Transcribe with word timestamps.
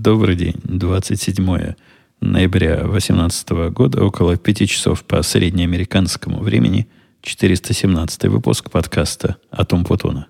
Добрый 0.00 0.36
день. 0.36 0.54
27 0.62 1.74
ноября 2.20 2.76
2018 2.84 3.50
года, 3.72 4.04
около 4.04 4.36
5 4.36 4.68
часов 4.70 5.02
по 5.02 5.20
среднеамериканскому 5.22 6.38
времени, 6.38 6.86
417 7.22 8.26
выпуск 8.26 8.70
подкаста 8.70 9.38
«Атом 9.50 9.84
Путуна». 9.84 10.28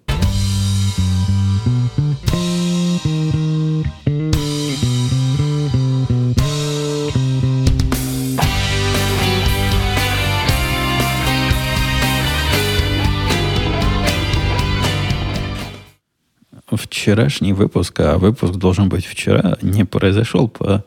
Вчерашний 17.09 17.54
выпуск, 17.54 18.00
а 18.00 18.18
выпуск 18.18 18.56
должен 18.56 18.90
быть 18.90 19.06
вчера, 19.06 19.57
не 19.62 19.84
произошел 19.84 20.46
по 20.46 20.84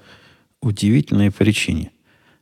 удивительной 0.62 1.32
причине. 1.32 1.90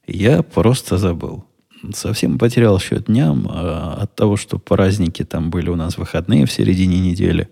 Я 0.05 0.43
просто 0.43 0.97
забыл. 0.97 1.45
Совсем 1.93 2.38
потерял 2.38 2.77
счет 2.81 3.05
дням 3.05 3.47
а, 3.49 3.99
от 4.02 4.13
того, 4.15 4.35
что 4.35 4.59
праздники 4.59 5.23
там 5.23 5.49
были 5.49 5.69
у 5.69 5.77
нас 5.77 5.97
выходные 5.97 6.45
в 6.45 6.52
середине 6.52 6.99
недели. 6.99 7.47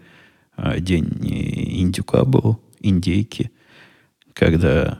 А, 0.57 0.81
день 0.81 1.07
индюка 1.21 2.25
был, 2.25 2.59
индейки, 2.81 3.49
когда 4.33 4.99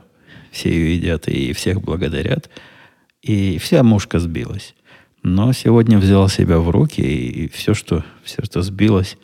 все 0.50 0.70
ее 0.70 0.96
едят 0.96 1.28
и 1.28 1.52
всех 1.52 1.82
благодарят. 1.82 2.48
И 3.20 3.58
вся 3.58 3.82
мушка 3.82 4.18
сбилась. 4.18 4.74
Но 5.22 5.52
сегодня 5.52 5.98
взял 5.98 6.26
себя 6.30 6.58
в 6.58 6.70
руки, 6.70 7.02
и 7.02 7.50
все, 7.50 7.74
что, 7.74 8.02
все, 8.24 8.42
что 8.44 8.62
сбилось, 8.62 9.18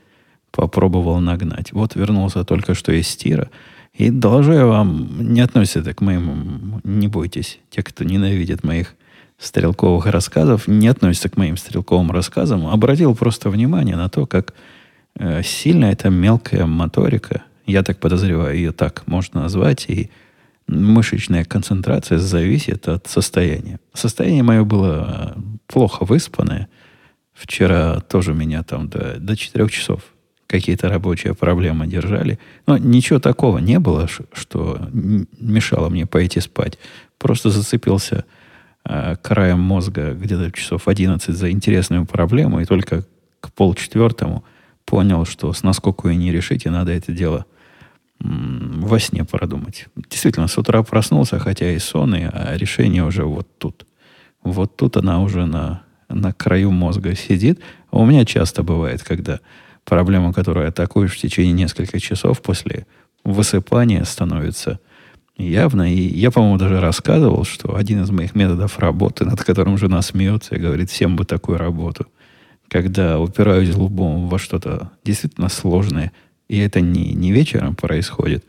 попробовал 0.54 1.18
нагнать. 1.18 1.72
Вот 1.72 1.96
вернулся 1.96 2.44
только 2.44 2.74
что 2.74 2.92
из 2.92 3.14
тира. 3.16 3.50
И 3.92 4.10
доложу 4.10 4.52
я 4.52 4.66
вам, 4.66 5.32
не 5.32 5.40
относится 5.40 5.80
это 5.80 5.94
к 5.94 6.00
моему, 6.00 6.80
не 6.84 7.08
бойтесь, 7.08 7.60
те, 7.70 7.82
кто 7.82 8.04
ненавидит 8.04 8.64
моих 8.64 8.94
стрелковых 9.38 10.06
рассказов, 10.06 10.68
не 10.68 10.88
относится 10.88 11.28
к 11.28 11.36
моим 11.36 11.56
стрелковым 11.56 12.10
рассказам, 12.10 12.66
обратил 12.66 13.14
просто 13.14 13.50
внимание 13.50 13.96
на 13.96 14.08
то, 14.08 14.26
как 14.26 14.54
э, 15.18 15.42
сильно 15.42 15.86
эта 15.86 16.08
мелкая 16.08 16.66
моторика, 16.66 17.42
я 17.66 17.82
так 17.82 17.98
подозреваю, 17.98 18.56
ее 18.56 18.72
так 18.72 19.06
можно 19.06 19.42
назвать, 19.42 19.86
и 19.88 20.10
мышечная 20.66 21.44
концентрация 21.44 22.18
зависит 22.18 22.88
от 22.88 23.06
состояния. 23.06 23.78
Состояние 23.92 24.42
мое 24.42 24.64
было 24.64 25.36
плохо 25.66 26.04
выспанное. 26.04 26.68
Вчера 27.32 28.00
тоже 28.00 28.34
меня 28.34 28.62
там 28.62 28.88
до, 28.88 29.18
до 29.18 29.36
4 29.36 29.68
часов 29.68 30.13
какие-то 30.54 30.88
рабочие 30.88 31.34
проблемы 31.34 31.88
держали. 31.88 32.38
Но 32.68 32.78
ничего 32.78 33.18
такого 33.18 33.58
не 33.58 33.80
было, 33.80 34.06
что 34.32 34.88
мешало 35.40 35.88
мне 35.88 36.06
пойти 36.06 36.38
спать. 36.38 36.78
Просто 37.18 37.50
зацепился 37.50 38.24
э, 38.84 39.16
краем 39.20 39.58
мозга 39.58 40.14
где-то 40.14 40.52
часов 40.52 40.86
11 40.86 41.36
за 41.36 41.50
интересную 41.50 42.06
проблему, 42.06 42.60
и 42.60 42.66
только 42.66 43.04
к 43.40 43.50
полчетвертому 43.52 44.44
понял, 44.84 45.24
что 45.24 45.52
с 45.52 45.64
насколько 45.64 46.08
и 46.08 46.16
не 46.16 46.30
решить, 46.30 46.66
и 46.66 46.70
надо 46.70 46.92
это 46.92 47.10
дело 47.10 47.46
во 48.20 49.00
сне 49.00 49.24
продумать. 49.24 49.88
Действительно, 50.08 50.46
с 50.46 50.56
утра 50.56 50.84
проснулся, 50.84 51.40
хотя 51.40 51.72
и 51.72 51.80
сон, 51.80 52.14
и, 52.14 52.22
а 52.22 52.56
решение 52.56 53.04
уже 53.04 53.24
вот 53.24 53.48
тут. 53.58 53.86
Вот 54.44 54.76
тут 54.76 54.96
она 54.96 55.20
уже 55.20 55.46
на, 55.46 55.82
на 56.08 56.32
краю 56.32 56.70
мозга 56.70 57.16
сидит. 57.16 57.58
А 57.90 57.98
у 57.98 58.06
меня 58.06 58.24
часто 58.24 58.62
бывает, 58.62 59.02
когда 59.02 59.40
проблема, 59.84 60.32
которую 60.32 60.68
атакуешь 60.68 61.12
в 61.12 61.18
течение 61.18 61.52
нескольких 61.52 62.02
часов 62.02 62.42
после 62.42 62.86
высыпания, 63.24 64.04
становится 64.04 64.80
явно. 65.36 65.92
И 65.92 66.00
я, 66.18 66.30
по-моему, 66.30 66.58
даже 66.58 66.80
рассказывал, 66.80 67.44
что 67.44 67.76
один 67.76 68.02
из 68.02 68.10
моих 68.10 68.34
методов 68.34 68.78
работы, 68.78 69.24
над 69.24 69.42
которым 69.42 69.78
жена 69.78 70.02
смеется 70.02 70.54
и 70.54 70.60
говорит, 70.60 70.90
всем 70.90 71.16
бы 71.16 71.24
такую 71.24 71.58
работу, 71.58 72.06
когда 72.68 73.18
упираюсь 73.18 73.74
лбом 73.74 74.28
во 74.28 74.38
что-то 74.38 74.90
действительно 75.04 75.48
сложное, 75.48 76.12
и 76.48 76.58
это 76.58 76.80
не, 76.80 77.12
не 77.14 77.32
вечером 77.32 77.74
происходит, 77.74 78.44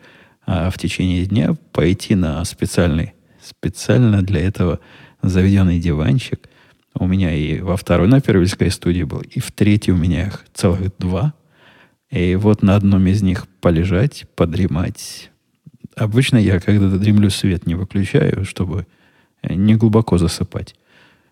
а 0.46 0.70
в 0.70 0.78
течение 0.78 1.26
дня 1.26 1.56
пойти 1.72 2.16
на 2.16 2.44
специальный, 2.46 3.14
специально 3.42 4.22
для 4.22 4.42
этого 4.42 4.80
заведенный 5.22 5.80
диванчик– 5.80 6.50
у 6.98 7.08
меня 7.08 7.34
и 7.34 7.60
во 7.60 7.78
второй 7.78 8.08
на 8.08 8.22
первильской 8.22 8.72
студии 8.72 9.04
был, 9.04 9.22
и 9.22 9.40
в 9.40 9.52
третьей 9.52 9.94
у 9.94 9.98
меня 9.98 10.28
их 10.28 10.46
целых 10.54 10.98
два. 10.98 11.34
И 12.10 12.36
вот 12.36 12.64
на 12.64 12.76
одном 12.76 13.06
из 13.08 13.22
них 13.22 13.48
полежать, 13.62 14.26
подремать. 14.36 15.32
Обычно 15.96 16.38
я, 16.38 16.60
когда 16.60 16.90
дремлю, 16.90 17.30
свет 17.30 17.66
не 17.66 17.76
выключаю, 17.76 18.46
чтобы 18.46 18.88
не 19.44 19.76
глубоко 19.76 20.18
засыпать. 20.18 20.76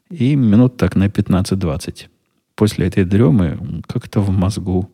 И 0.09 0.35
минут 0.35 0.77
так 0.77 0.95
на 0.95 1.07
15-20. 1.07 2.07
После 2.55 2.87
этой 2.87 3.05
дремы 3.05 3.81
как-то 3.87 4.19
в 4.19 4.29
мозгу 4.29 4.89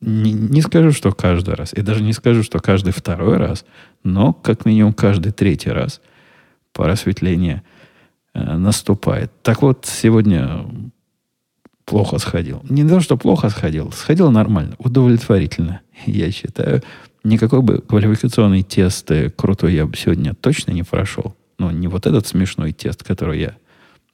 не, 0.00 0.32
не 0.32 0.60
скажу, 0.62 0.92
что 0.92 1.12
каждый 1.12 1.54
раз, 1.54 1.72
и 1.72 1.80
даже 1.80 2.02
не 2.02 2.12
скажу, 2.12 2.42
что 2.42 2.58
каждый 2.58 2.92
второй 2.92 3.36
раз, 3.36 3.64
но 4.02 4.32
как 4.32 4.64
минимум 4.64 4.92
каждый 4.92 5.32
третий 5.32 5.70
раз 5.70 6.00
по 6.72 6.84
просветление 6.84 7.62
наступает. 8.34 9.30
Так 9.42 9.62
вот, 9.62 9.86
сегодня 9.86 10.66
плохо 11.84 12.18
сходил. 12.18 12.62
Не 12.68 12.88
то, 12.88 13.00
что 13.00 13.16
плохо 13.16 13.50
сходил, 13.50 13.92
сходил 13.92 14.30
нормально, 14.30 14.74
удовлетворительно. 14.78 15.80
Я 16.06 16.30
считаю, 16.30 16.82
никакой 17.24 17.62
бы 17.62 17.78
квалификационный 17.78 18.62
тест 18.62 19.10
э, 19.10 19.30
крутой 19.30 19.74
я 19.74 19.86
бы 19.86 19.96
сегодня 19.96 20.34
точно 20.34 20.72
не 20.72 20.82
прошел. 20.82 21.36
Но 21.58 21.70
не 21.70 21.88
вот 21.88 22.06
этот 22.06 22.26
смешной 22.26 22.72
тест, 22.72 23.04
который 23.04 23.40
я 23.40 23.56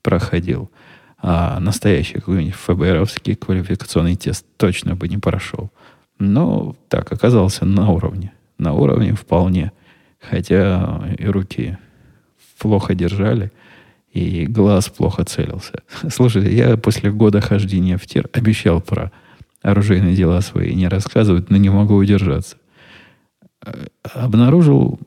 проходил, 0.02 0.70
а 1.16 1.58
настоящий 1.60 2.14
какой-нибудь 2.14 2.54
ФБРовский 2.54 3.36
квалификационный 3.36 4.16
тест 4.16 4.44
точно 4.56 4.96
бы 4.96 5.08
не 5.08 5.16
прошел. 5.16 5.70
Но 6.18 6.76
так, 6.88 7.10
оказался 7.10 7.64
на 7.64 7.90
уровне. 7.90 8.32
На 8.58 8.74
уровне 8.74 9.14
вполне. 9.14 9.72
Хотя 10.20 11.08
и 11.16 11.24
руки 11.26 11.78
плохо 12.58 12.94
держали– 12.94 13.50
и 14.18 14.46
глаз 14.46 14.88
плохо 14.88 15.24
целился. 15.24 15.82
Слушайте, 16.10 16.54
я 16.54 16.76
после 16.76 17.10
года 17.10 17.40
хождения 17.40 17.96
в 17.96 18.06
тир 18.06 18.28
обещал 18.32 18.80
про 18.80 19.12
оружейные 19.62 20.14
дела 20.14 20.40
свои 20.40 20.74
не 20.74 20.88
рассказывать, 20.88 21.50
но 21.50 21.56
не 21.56 21.70
могу 21.70 21.94
удержаться. 21.94 22.56
Э, 23.64 23.86
обнаружил 24.02 24.98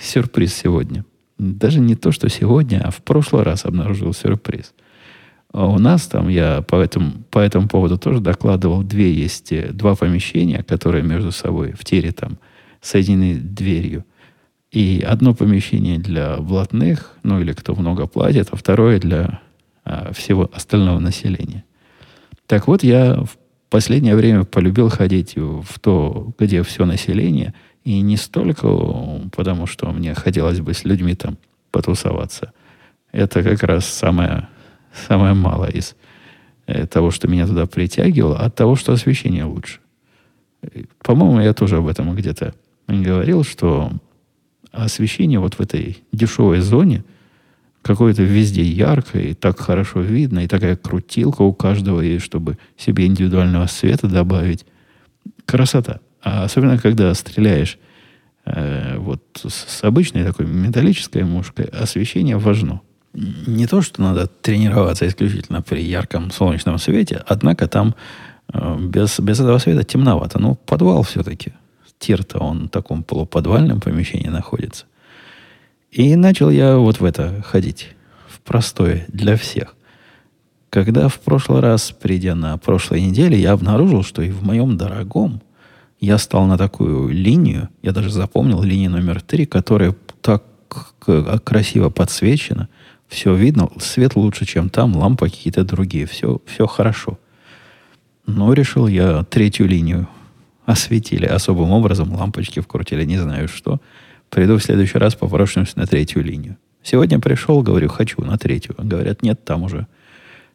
сюрприз 0.00 0.54
сегодня. 0.54 1.04
Даже 1.38 1.80
не 1.80 1.94
то, 1.94 2.12
что 2.12 2.28
сегодня, 2.28 2.82
а 2.84 2.90
в 2.90 3.02
прошлый 3.02 3.42
раз 3.42 3.64
обнаружил 3.64 4.12
сюрприз. 4.12 4.74
А 5.52 5.66
у 5.66 5.78
нас 5.78 6.06
там, 6.06 6.28
я 6.28 6.62
по 6.62 6.76
этому, 6.76 7.12
по 7.30 7.38
этому 7.38 7.68
поводу 7.68 7.98
тоже 7.98 8.20
докладывал, 8.20 8.82
две 8.82 9.12
есть, 9.12 9.52
э, 9.52 9.70
два 9.72 9.94
помещения, 9.94 10.62
которые 10.62 11.02
между 11.02 11.32
собой 11.32 11.72
в 11.72 11.84
тире 11.84 12.12
там 12.12 12.38
соединены 12.80 13.36
дверью– 13.36 14.04
и 14.74 15.00
одно 15.06 15.34
помещение 15.34 15.98
для 15.98 16.38
блатных, 16.38 17.16
ну 17.22 17.40
или 17.40 17.52
кто 17.52 17.76
много 17.76 18.08
платит, 18.08 18.48
а 18.50 18.56
второе 18.56 18.98
для 18.98 19.40
а, 19.84 20.12
всего 20.12 20.50
остального 20.52 20.98
населения. 20.98 21.64
Так 22.48 22.66
вот, 22.66 22.82
я 22.82 23.14
в 23.14 23.38
последнее 23.70 24.16
время 24.16 24.42
полюбил 24.42 24.88
ходить 24.88 25.36
в 25.36 25.78
то, 25.80 26.32
где 26.40 26.64
все 26.64 26.86
население, 26.86 27.54
и 27.84 28.00
не 28.00 28.16
столько 28.16 28.66
потому, 29.30 29.66
что 29.66 29.92
мне 29.92 30.12
хотелось 30.12 30.60
бы 30.60 30.74
с 30.74 30.84
людьми 30.84 31.14
там 31.14 31.38
потусоваться. 31.70 32.52
Это 33.12 33.44
как 33.44 33.62
раз 33.62 33.86
самое, 33.86 34.48
самое 35.06 35.34
малое 35.34 35.70
из 35.70 35.94
э, 36.66 36.88
того, 36.88 37.12
что 37.12 37.28
меня 37.28 37.46
туда 37.46 37.66
притягивало, 37.66 38.40
от 38.40 38.56
того, 38.56 38.74
что 38.74 38.92
освещение 38.92 39.44
лучше. 39.44 39.78
По-моему, 41.00 41.40
я 41.40 41.54
тоже 41.54 41.76
об 41.76 41.86
этом 41.86 42.12
где-то 42.16 42.54
говорил, 42.88 43.44
что 43.44 43.92
а 44.74 44.84
освещение 44.84 45.38
вот 45.38 45.54
в 45.54 45.60
этой 45.60 46.02
дешевой 46.12 46.60
зоне 46.60 47.04
какое-то 47.82 48.22
везде 48.22 48.62
яркое, 48.62 49.22
и 49.22 49.34
так 49.34 49.60
хорошо 49.60 50.00
видно, 50.00 50.40
и 50.40 50.48
такая 50.48 50.74
крутилка 50.74 51.42
у 51.42 51.52
каждого 51.52 52.00
есть, 52.00 52.24
чтобы 52.24 52.58
себе 52.76 53.06
индивидуального 53.06 53.66
света 53.66 54.08
добавить. 54.08 54.64
Красота. 55.44 56.00
А 56.22 56.44
особенно, 56.44 56.78
когда 56.78 57.12
стреляешь 57.14 57.78
э, 58.46 58.96
вот 58.98 59.22
с 59.46 59.84
обычной 59.84 60.24
такой 60.24 60.46
металлической 60.46 61.22
мушкой, 61.22 61.66
освещение 61.66 62.36
важно. 62.36 62.80
Не 63.12 63.66
то, 63.66 63.80
что 63.80 64.02
надо 64.02 64.26
тренироваться 64.26 65.06
исключительно 65.06 65.62
при 65.62 65.82
ярком 65.82 66.30
солнечном 66.30 66.78
свете, 66.78 67.22
однако 67.28 67.68
там 67.68 67.94
э, 68.52 68.78
без, 68.80 69.20
без 69.20 69.38
этого 69.38 69.58
света 69.58 69.84
темновато. 69.84 70.40
Ну, 70.40 70.56
подвал 70.56 71.02
все-таки 71.02 71.52
тир-то 71.98 72.38
он 72.38 72.66
в 72.66 72.70
таком 72.70 73.02
полуподвальном 73.02 73.80
помещении 73.80 74.28
находится. 74.28 74.86
И 75.90 76.16
начал 76.16 76.50
я 76.50 76.76
вот 76.76 77.00
в 77.00 77.04
это 77.04 77.42
ходить. 77.42 77.94
В 78.28 78.40
простое 78.40 79.04
для 79.08 79.36
всех. 79.36 79.76
Когда 80.70 81.08
в 81.08 81.20
прошлый 81.20 81.60
раз, 81.60 81.92
придя 81.92 82.34
на 82.34 82.58
прошлой 82.58 83.00
неделе, 83.00 83.38
я 83.38 83.52
обнаружил, 83.52 84.02
что 84.02 84.22
и 84.22 84.30
в 84.30 84.42
моем 84.42 84.76
дорогом 84.76 85.40
я 86.00 86.18
стал 86.18 86.46
на 86.46 86.58
такую 86.58 87.08
линию, 87.10 87.68
я 87.80 87.92
даже 87.92 88.10
запомнил 88.10 88.60
линию 88.60 88.90
номер 88.90 89.22
три, 89.22 89.46
которая 89.46 89.94
так 90.20 90.42
красиво 91.44 91.90
подсвечена, 91.90 92.68
все 93.06 93.34
видно, 93.34 93.70
свет 93.78 94.16
лучше, 94.16 94.46
чем 94.46 94.70
там, 94.70 94.96
лампы 94.96 95.26
какие-то 95.26 95.64
другие, 95.64 96.06
все, 96.06 96.40
все 96.44 96.66
хорошо. 96.66 97.18
Но 98.26 98.52
решил 98.52 98.88
я 98.88 99.22
третью 99.22 99.68
линию 99.68 100.08
осветили 100.64 101.26
особым 101.26 101.70
образом, 101.70 102.12
лампочки 102.14 102.60
вкрутили, 102.60 103.04
не 103.04 103.18
знаю 103.18 103.48
что. 103.48 103.80
Приду 104.30 104.56
в 104.58 104.62
следующий 104.62 104.98
раз, 104.98 105.14
попрошусь 105.14 105.76
на 105.76 105.86
третью 105.86 106.22
линию. 106.22 106.56
Сегодня 106.82 107.18
пришел, 107.18 107.62
говорю, 107.62 107.88
хочу 107.88 108.22
на 108.22 108.36
третью. 108.36 108.74
Говорят, 108.78 109.22
нет, 109.22 109.44
там 109.44 109.62
уже, 109.62 109.86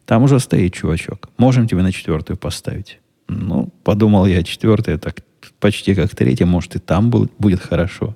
там 0.05 0.23
уже 0.23 0.39
стоит 0.39 0.73
чувачок. 0.73 1.29
Можем 1.37 1.67
тебе 1.67 1.81
на 1.81 1.91
четвертую 1.91 2.37
поставить. 2.37 2.99
Ну, 3.27 3.69
подумал 3.83 4.25
я, 4.25 4.43
четвертая, 4.43 4.97
так 4.97 5.21
почти 5.59 5.95
как 5.95 6.15
третья, 6.15 6.45
может, 6.45 6.75
и 6.75 6.79
там 6.79 7.09
будет, 7.09 7.31
будет 7.39 7.61
хорошо. 7.61 8.15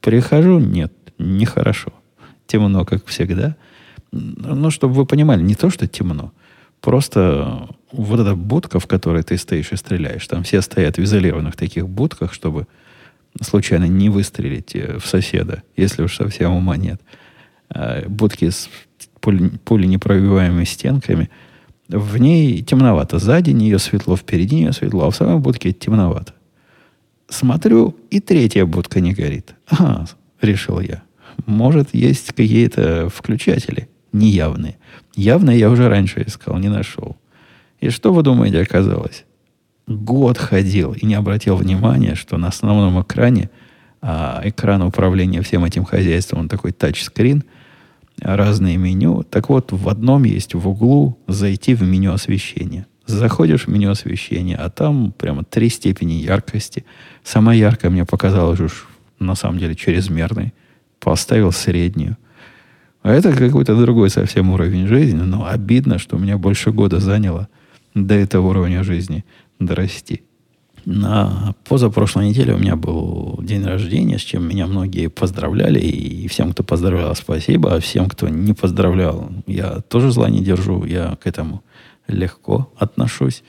Прихожу, 0.00 0.58
нет, 0.58 0.92
нехорошо. 1.18 1.92
Темно, 2.46 2.84
как 2.84 3.06
всегда. 3.06 3.56
Ну, 4.10 4.70
чтобы 4.70 4.94
вы 4.94 5.06
понимали, 5.06 5.42
не 5.42 5.54
то, 5.54 5.70
что 5.70 5.86
темно, 5.86 6.32
просто 6.82 7.68
вот 7.92 8.20
эта 8.20 8.34
будка, 8.34 8.78
в 8.78 8.86
которой 8.86 9.22
ты 9.22 9.38
стоишь 9.38 9.72
и 9.72 9.76
стреляешь, 9.76 10.26
там 10.26 10.42
все 10.42 10.60
стоят 10.60 10.98
в 10.98 11.02
изолированных 11.02 11.56
таких 11.56 11.88
будках, 11.88 12.34
чтобы 12.34 12.66
случайно 13.40 13.84
не 13.84 14.10
выстрелить 14.10 14.76
э, 14.76 14.98
в 14.98 15.06
соседа, 15.06 15.62
если 15.76 16.02
уж 16.02 16.16
совсем 16.16 16.52
ума 16.52 16.76
нет. 16.76 17.00
А 17.70 18.06
будки 18.06 18.50
с 18.50 18.68
пуленепробиваемыми 19.20 20.64
стенками. 20.64 21.30
В 21.88 22.18
ней 22.18 22.62
темновато. 22.62 23.18
Сзади 23.18 23.50
нее 23.50 23.78
светло, 23.78 24.16
впереди 24.16 24.56
нее 24.56 24.72
светло, 24.72 25.06
а 25.06 25.10
в 25.10 25.16
самой 25.16 25.38
будке 25.38 25.72
темновато. 25.72 26.34
Смотрю, 27.28 27.96
и 28.10 28.20
третья 28.20 28.66
будка 28.66 29.00
не 29.00 29.14
горит. 29.14 29.54
Ага, 29.68 30.06
решил 30.40 30.80
я. 30.80 31.02
Может, 31.46 31.94
есть 31.94 32.32
какие-то 32.32 33.08
включатели 33.08 33.88
неявные. 34.12 34.76
Явные 35.14 35.58
я 35.58 35.70
уже 35.70 35.88
раньше 35.88 36.24
искал, 36.26 36.58
не 36.58 36.68
нашел. 36.68 37.16
И 37.80 37.90
что 37.90 38.12
вы 38.12 38.22
думаете 38.22 38.60
оказалось? 38.60 39.24
Год 39.86 40.38
ходил 40.38 40.92
и 40.92 41.04
не 41.04 41.14
обратил 41.14 41.56
внимания, 41.56 42.14
что 42.14 42.38
на 42.38 42.48
основном 42.48 43.02
экране, 43.02 43.50
а 44.00 44.40
экран 44.44 44.82
управления 44.82 45.42
всем 45.42 45.64
этим 45.64 45.84
хозяйством, 45.84 46.40
он 46.40 46.48
такой 46.48 46.72
тачскрин, 46.72 47.44
разные 48.20 48.76
меню. 48.76 49.22
Так 49.24 49.48
вот, 49.48 49.72
в 49.72 49.88
одном 49.88 50.24
есть 50.24 50.54
в 50.54 50.68
углу 50.68 51.18
зайти 51.26 51.74
в 51.74 51.82
меню 51.82 52.12
освещения. 52.12 52.86
Заходишь 53.06 53.66
в 53.66 53.68
меню 53.68 53.90
освещения, 53.90 54.56
а 54.56 54.70
там 54.70 55.12
прямо 55.12 55.44
три 55.44 55.68
степени 55.68 56.12
яркости. 56.12 56.84
Самая 57.24 57.58
яркая 57.58 57.90
мне 57.90 58.04
показалась 58.04 58.60
уж 58.60 58.86
на 59.18 59.34
самом 59.34 59.58
деле 59.58 59.74
чрезмерной. 59.74 60.54
Поставил 61.00 61.50
среднюю. 61.50 62.16
А 63.02 63.12
это 63.12 63.32
какой-то 63.32 63.80
другой 63.80 64.10
совсем 64.10 64.50
уровень 64.50 64.86
жизни, 64.86 65.20
но 65.20 65.46
обидно, 65.46 65.98
что 65.98 66.16
у 66.16 66.18
меня 66.18 66.38
больше 66.38 66.72
года 66.72 67.00
заняло– 67.00 67.48
до 67.94 68.14
этого 68.14 68.48
уровня 68.48 68.82
жизни 68.82 69.24
дорасти. 69.58 70.22
На 70.84 71.54
позапрошлой 71.64 72.28
неделе 72.28 72.54
у 72.54 72.58
меня 72.58 72.74
был 72.74 73.38
день 73.40 73.64
рождения, 73.64 74.18
с 74.18 74.22
чем 74.22 74.48
меня 74.48 74.66
многие 74.66 75.08
поздравляли. 75.08 75.78
И 75.78 76.26
всем, 76.26 76.52
кто 76.52 76.64
поздравлял, 76.64 77.14
спасибо. 77.14 77.74
А 77.74 77.80
всем, 77.80 78.08
кто 78.08 78.28
не 78.28 78.52
поздравлял, 78.52 79.30
я 79.46 79.80
тоже 79.80 80.10
зла 80.10 80.28
не 80.28 80.42
держу. 80.42 80.84
Я 80.84 81.16
к 81.22 81.28
этому 81.28 81.62
легко 82.08 82.72
отношусь. 82.76 83.44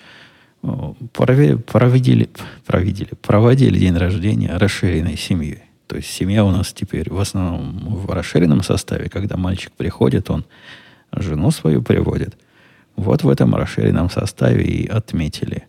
Провели, 1.11 1.55
проводили, 1.55 2.29
проводили, 2.65 3.79
день 3.79 3.97
рождения 3.97 4.55
расширенной 4.55 5.17
семьей. 5.17 5.63
То 5.93 5.97
есть 5.97 6.09
семья 6.09 6.43
у 6.43 6.49
нас 6.51 6.73
теперь 6.73 7.13
в 7.13 7.19
основном 7.19 7.95
в 7.95 8.09
расширенном 8.11 8.63
составе. 8.63 9.09
Когда 9.09 9.37
мальчик 9.37 9.71
приходит, 9.71 10.29
он 10.29 10.43
жену 11.11 11.51
свою 11.51 11.81
приводит– 11.81 12.35
вот 12.95 13.23
в 13.23 13.29
этом 13.29 13.55
расширенном 13.55 14.09
составе 14.09 14.63
и 14.63 14.87
отметили. 14.87 15.63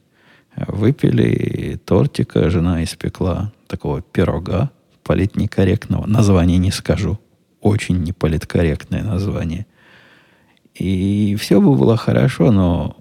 Выпили 0.57 1.81
тортика, 1.85 2.51
жена 2.51 2.85
испекла 2.85 3.53
такого 3.67 4.03
пирога, 4.03 4.71
политнекорректного. 5.03 6.07
Название 6.07 6.59
не 6.59 6.71
скажу. 6.71 7.19
Очень 7.61 8.03
неполиткорректное 8.03 9.03
название. 9.03 9.67
И 10.75 11.37
все 11.41 11.61
бы 11.61 11.75
было 11.75 11.97
хорошо, 11.97 12.53
но 12.53 12.97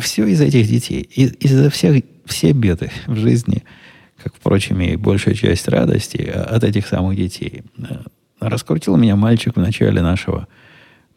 все 0.00 0.26
из 0.26 0.40
этих 0.40 0.66
детей, 0.66 1.02
из-за 1.02 1.70
всех, 1.70 2.02
все 2.24 2.52
беды 2.52 2.90
в 3.06 3.16
жизни, 3.16 3.62
как, 4.24 4.34
впрочем, 4.34 4.80
и 4.80 4.96
большая 4.96 5.34
часть 5.34 5.68
радости 5.68 6.22
от 6.22 6.64
этих 6.64 6.86
самых 6.86 7.14
детей. 7.14 7.62
Раскрутил 8.40 8.96
меня 8.96 9.16
мальчик 9.16 9.54
в 9.54 9.60
начале 9.60 10.00
нашего 10.00 10.48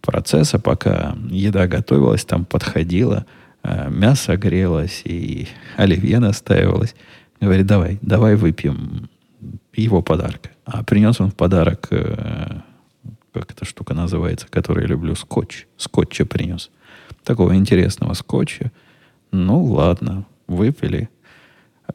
процесса, 0.01 0.59
пока 0.59 1.15
еда 1.29 1.67
готовилась, 1.67 2.25
там 2.25 2.43
подходила, 2.43 3.25
э, 3.63 3.89
мясо 3.89 4.35
грелось 4.35 5.03
и 5.05 5.47
оливье 5.77 6.19
настаивалось. 6.19 6.95
Говорит, 7.39 7.65
давай, 7.65 7.97
давай 8.01 8.35
выпьем 8.35 9.09
его 9.73 10.01
подарок. 10.01 10.51
А 10.65 10.83
принес 10.83 11.21
он 11.21 11.31
в 11.31 11.35
подарок, 11.35 11.87
э, 11.91 12.59
как 13.31 13.51
эта 13.51 13.63
штука 13.63 13.93
называется, 13.93 14.47
которую 14.49 14.83
я 14.83 14.89
люблю, 14.89 15.15
скотч. 15.15 15.65
Скотча 15.77 16.25
принес. 16.25 16.71
Такого 17.23 17.55
интересного 17.55 18.13
скотча. 18.15 18.71
Ну, 19.31 19.63
ладно, 19.63 20.25
выпили 20.47 21.03
э, 21.03 21.16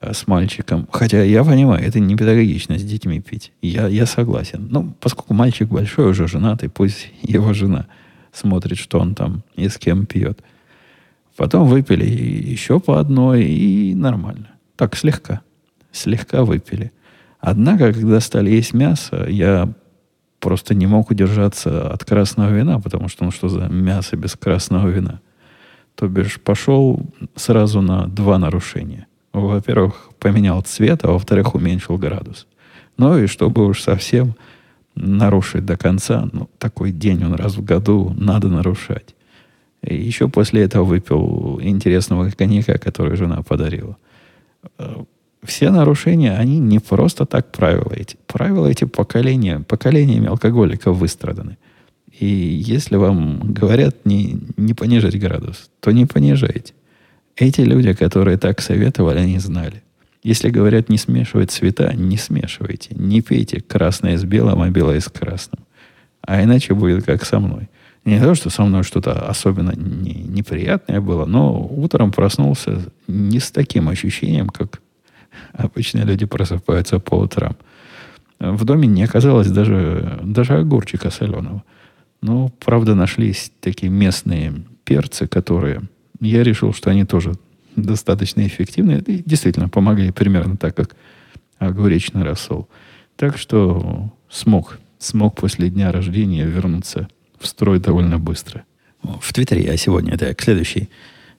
с 0.01 0.27
мальчиком. 0.27 0.89
Хотя 0.91 1.23
я 1.23 1.45
понимаю, 1.45 1.87
это 1.87 2.01
не 2.01 2.17
педагогично 2.17 2.79
с 2.79 2.83
детьми 2.83 3.21
пить. 3.21 3.53
Я, 3.61 3.89
я 3.89 4.07
согласен. 4.07 4.69
Ну, 4.71 4.95
поскольку 5.01 5.35
мальчик 5.35 5.69
большой, 5.69 6.11
уже 6.11 6.27
женатый, 6.29 6.69
пусть 6.69 7.11
его 7.23 7.53
жена– 7.53 7.87
смотрит, 8.33 8.79
что 8.79 8.99
он 8.99 9.15
там 9.15 9.45
и 9.55 9.69
с 9.69 9.79
кем 9.79 10.07
пьет. 10.07 10.43
Потом 11.37 11.69
выпили 11.69 12.05
еще 12.05 12.81
по 12.81 12.99
одной, 12.99 13.45
и 13.45 13.95
нормально. 13.95 14.49
Так, 14.77 14.97
слегка. 14.97 15.43
Слегка 15.93 16.45
выпили. 16.45 16.93
Однако, 17.41 17.93
когда 17.93 18.21
стали 18.21 18.51
есть 18.51 18.73
мясо, 18.73 19.27
я 19.29 19.73
просто 20.41 20.75
не 20.75 20.87
мог 20.87 21.11
удержаться 21.11 21.91
от 21.91 22.05
красного 22.05 22.51
вина, 22.51 22.81
потому 22.81 23.09
что, 23.09 23.25
ну 23.25 23.31
что 23.31 23.49
за 23.49 23.69
мясо 23.69 24.17
без 24.17 24.35
красного 24.35 24.89
вина? 24.89 25.21
То 25.95 26.09
бишь, 26.09 26.41
пошел 26.41 27.01
сразу 27.37 27.81
на 27.81 28.07
два 28.07 28.39
нарушения. 28.39 29.07
Во-первых, 29.33 30.11
поменял 30.19 30.61
цвет, 30.63 31.05
а 31.05 31.13
во-вторых, 31.13 31.55
уменьшил 31.55 31.97
градус. 31.97 32.47
Ну 32.99 33.19
и 33.19 33.27
чтобы 33.27 33.67
уж 33.67 33.81
совсем 33.81 34.35
нарушить 34.95 35.65
до 35.65 35.77
конца. 35.77 36.29
Ну, 36.33 36.49
такой 36.59 36.93
день 36.93 37.25
он 37.25 37.35
раз 37.35 37.57
в 37.57 37.65
году 37.65 38.15
надо 38.17 38.49
нарушать. 38.49 39.15
И 39.83 39.95
еще 39.95 40.29
после 40.29 40.63
этого 40.63 40.85
выпил 40.85 41.61
интересного 41.63 42.31
коньяка, 42.31 42.79
который 42.79 43.17
жена 43.17 43.43
подарила. 43.43 43.97
Э, 44.79 45.03
все 45.43 45.71
нарушения, 45.71 46.37
они 46.37 46.59
не 46.59 46.79
просто 46.79 47.27
так 47.27 47.51
правила 47.51 47.93
эти. 47.93 48.17
Правила 48.27 48.67
эти 48.67 48.85
поколения, 48.85 49.61
поколениями 49.61 50.29
алкоголиков 50.29 50.97
выстраданы. 50.97 51.57
И 52.21 52.27
если 52.27 52.97
вам 52.97 53.53
говорят 53.53 54.05
не, 54.05 54.39
не 54.57 54.75
понижать 54.75 55.19
градус, 55.19 55.71
то 55.81 55.91
не 55.91 56.07
понижайте. 56.07 56.75
Эти 57.37 57.63
люди, 57.63 57.93
которые 57.95 58.37
так 58.37 58.61
советовали, 58.61 59.19
они 59.19 59.39
знали. 59.39 59.83
Если 60.23 60.51
говорят 60.51 60.89
не 60.89 60.99
смешивать 60.99 61.51
цвета, 61.51 61.93
не 61.95 62.17
смешивайте. 62.17 62.95
Не 62.95 63.23
пейте 63.23 63.61
красное 63.61 64.17
с 64.17 64.25
белым, 64.25 64.63
а 64.63 64.71
белое 64.71 65.01
с 65.01 65.09
красным. 65.09 65.65
А 66.21 66.43
иначе 66.43 66.75
будет 66.75 67.05
как 67.05 67.25
со 67.25 67.41
мной. 67.41 67.69
Не 68.05 68.21
то, 68.21 68.35
что 68.35 68.51
со 68.51 68.63
мной 68.63 68.83
что-то 68.83 69.29
особенно 69.29 69.73
не, 69.77 70.13
неприятное 70.13 71.01
было, 71.01 71.25
но 71.25 71.67
утром 71.67 72.13
проснулся 72.13 72.83
не 73.07 73.41
с 73.41 73.51
таким 73.51 73.89
ощущением, 73.89 74.49
как 74.49 74.81
обычно 75.53 76.01
люди 76.05 76.27
просыпаются 76.27 76.99
по 76.99 77.15
утрам. 77.15 77.57
В 78.39 78.65
доме 78.65 78.89
не 78.89 79.05
оказалось 79.05 79.49
даже, 79.51 80.19
даже 80.23 80.55
огурчика 80.59 81.11
соленого. 81.11 81.63
Но, 82.23 82.49
правда, 82.65 82.95
нашлись 82.95 83.53
такие 83.61 83.91
местные 83.91 84.65
перцы, 84.85 85.27
которые... 85.27 85.83
Я 86.21 86.43
решил, 86.43 86.73
что 86.73 86.91
они 86.91 87.05
тоже 87.05 87.35
достаточно 87.77 88.47
эффективны 88.47 89.03
и 89.07 89.23
действительно 89.25 89.69
помогли 89.69 90.11
примерно 90.11 90.57
так, 90.57 90.77
как 90.77 90.95
огуречный 91.59 92.23
рассол. 92.23 92.69
Так 93.17 93.39
что 93.39 94.13
смог, 94.29 94.79
смог 94.99 95.35
после 95.35 95.71
дня 95.71 95.93
рождения 95.93 96.45
вернуться 96.45 97.09
в 97.39 97.47
строй 97.47 97.81
довольно 97.81 98.19
быстро. 98.19 98.65
В 99.03 99.33
Твиттере 99.33 99.65
я 99.65 99.77
сегодня, 99.77 100.15
это 100.15 100.27
я 100.27 100.35
к 100.35 100.43
следующей 100.43 100.89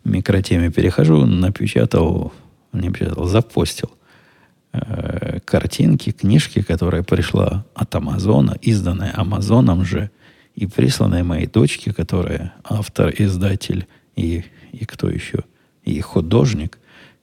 микротеме 0.03 0.70
перехожу, 0.70 1.25
напечатал, 1.25 2.34
не 2.74 2.89
напечатал, 2.89 3.25
запостил 3.25 3.92
э, 4.74 5.39
картинки, 5.46 6.12
книжки, 6.12 6.62
которая 6.62 7.03
пришла 7.03 7.65
от 7.74 7.96
Амазона, 7.96 8.58
изданная 8.62 9.13
Амазоном 9.15 9.86
же, 9.86 10.10
и 10.56 10.68
присланная 10.68 11.24
моей 11.24 11.48
дочке, 11.48 11.94
которая 11.94 12.53
автор, 12.63 13.13
издатель 13.18 13.88
и, 14.15 14.44
и 14.74 14.86
кто 14.86 15.10
еще– 15.10 15.39
и 15.84 16.00
художник, 16.01 16.80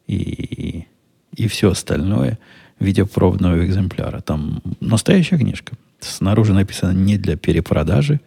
и, 0.06 0.86
и 1.34 1.48
все 1.48 1.70
остальное 1.70 2.38
в 2.78 2.84
виде 2.84 3.04
пробного 3.04 3.64
экземпляра. 3.64 4.20
Там 4.20 4.62
настоящая 4.80 5.38
книжка. 5.38 5.74
Снаружи 6.00 6.52
написано 6.52 6.92
не 6.92 7.18
для 7.18 7.36
перепродажи. 7.36 8.20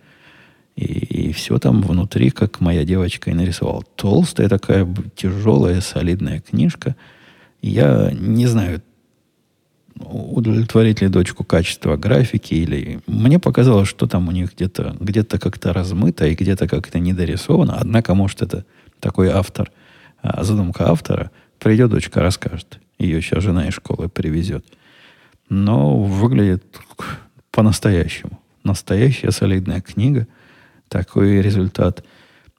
И, 0.76 0.86
и 0.86 1.34
все 1.34 1.60
там 1.60 1.82
внутри, 1.82 2.32
как 2.32 2.60
моя 2.60 2.84
девочка 2.84 3.30
и 3.30 3.34
нарисовала. 3.34 3.84
Толстая 3.96 4.50
такая 4.50 4.88
тяжелая, 5.16 5.82
солидная 5.82 6.42
книжка. 6.42 6.96
Я 7.62 8.12
не 8.12 8.48
знаю, 8.48 8.82
удовлетворить 10.00 11.02
ли 11.02 11.08
дочку 11.08 11.44
качество 11.44 11.96
графики, 11.96 12.56
или 12.56 13.00
мне 13.06 13.38
показалось, 13.38 13.88
что 13.88 14.08
там 14.08 14.28
у 14.28 14.32
них 14.32 14.56
где-то 14.56 14.96
где 15.00 15.24
как-то 15.24 15.74
размыто 15.74 16.26
и 16.26 16.36
где-то 16.36 16.68
как-то 16.68 17.00
недорисовано. 17.00 17.78
Однако, 17.80 18.16
может, 18.16 18.42
это 18.42 18.66
такой 19.04 19.30
автор, 19.30 19.70
а, 20.22 20.44
задумка 20.44 20.90
автора. 20.90 21.30
Придет 21.60 21.92
дочка, 21.92 22.22
расскажет. 22.22 22.80
Ее 22.98 23.22
сейчас 23.22 23.44
жена 23.44 23.68
из 23.68 23.74
школы 23.74 24.08
привезет. 24.08 24.66
Но 25.50 26.00
выглядит 26.00 26.64
по-настоящему. 27.52 28.40
Настоящая 28.64 29.32
солидная 29.32 29.82
книга. 29.82 30.26
Такой 30.88 31.42
результат 31.42 32.06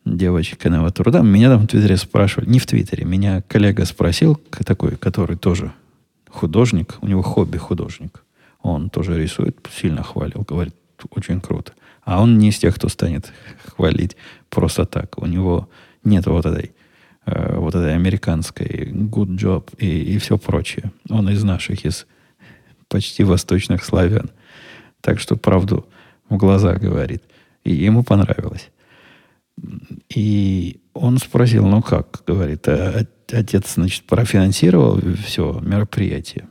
девочкиного 0.04 0.90
труда. 0.90 1.22
Меня 1.22 1.48
там 1.48 1.62
в 1.62 1.66
Твиттере 1.66 1.96
спрашивали, 1.96 2.50
не 2.50 2.58
в 2.58 2.66
Твиттере, 2.66 3.06
меня 3.06 3.40
коллега 3.48 3.86
спросил, 3.86 4.36
такой, 4.66 4.96
который 4.96 5.36
тоже 5.36 5.72
художник, 6.28 6.98
у 7.00 7.06
него 7.06 7.22
хобби 7.22 7.56
художник. 7.56 8.22
Он 8.60 8.90
тоже 8.90 9.18
рисует, 9.18 9.56
сильно 9.74 10.02
хвалил, 10.02 10.44
говорит, 10.46 10.74
очень 11.10 11.40
круто. 11.40 11.72
А 12.02 12.22
он 12.22 12.38
не 12.38 12.50
из 12.50 12.58
тех, 12.58 12.74
кто 12.74 12.88
станет 12.88 13.32
хвалить 13.64 14.16
просто 14.50 14.84
так. 14.84 15.16
У 15.16 15.24
него 15.24 15.70
нет 16.04 16.26
вот 16.26 16.46
этой, 16.46 16.72
э, 17.26 17.56
вот 17.56 17.74
этой 17.74 17.94
американской 17.94 18.90
good 18.92 19.36
job 19.36 19.68
и, 19.78 20.14
и 20.14 20.18
все 20.18 20.38
прочее. 20.38 20.92
Он 21.08 21.28
из 21.28 21.42
наших, 21.42 21.84
из 21.84 22.06
почти 22.88 23.24
восточных 23.24 23.84
славян. 23.84 24.30
Так 25.00 25.20
что 25.20 25.36
правду 25.36 25.86
в 26.28 26.36
глаза 26.36 26.74
говорит. 26.74 27.22
И 27.64 27.74
ему 27.74 28.04
понравилось. 28.04 28.70
И 30.14 30.80
он 30.92 31.18
спросил, 31.18 31.66
ну 31.66 31.82
как, 31.82 32.22
говорит, 32.26 32.66
а 32.68 33.06
отец, 33.32 33.74
значит, 33.74 34.04
профинансировал 34.04 35.00
все 35.24 35.60
мероприятие. 35.60 36.48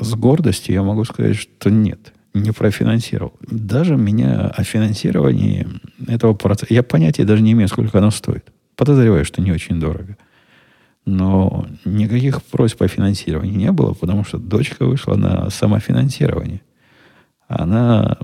С 0.00 0.14
гордостью 0.14 0.74
я 0.74 0.82
могу 0.82 1.04
сказать, 1.04 1.36
что 1.36 1.70
нет, 1.70 2.12
не 2.32 2.52
профинансировал. 2.52 3.34
Даже 3.40 3.96
меня 3.96 4.48
о 4.48 4.62
финансировании 4.64 5.66
этого 6.06 6.34
процесса... 6.34 6.72
Я 6.72 6.82
понятия 6.82 7.24
даже 7.24 7.42
не 7.42 7.52
имею, 7.52 7.68
сколько 7.68 7.98
оно 7.98 8.10
стоит. 8.10 8.52
Подозреваю, 8.76 9.24
что 9.24 9.40
не 9.40 9.52
очень 9.52 9.80
дорого. 9.80 10.16
Но 11.04 11.66
никаких 11.84 12.42
просьб 12.42 12.80
о 12.82 12.88
финансировании 12.88 13.56
не 13.56 13.72
было, 13.72 13.92
потому 13.92 14.24
что 14.24 14.38
дочка 14.38 14.86
вышла 14.86 15.16
на 15.16 15.50
самофинансирование. 15.50 16.62
Она 17.46 18.18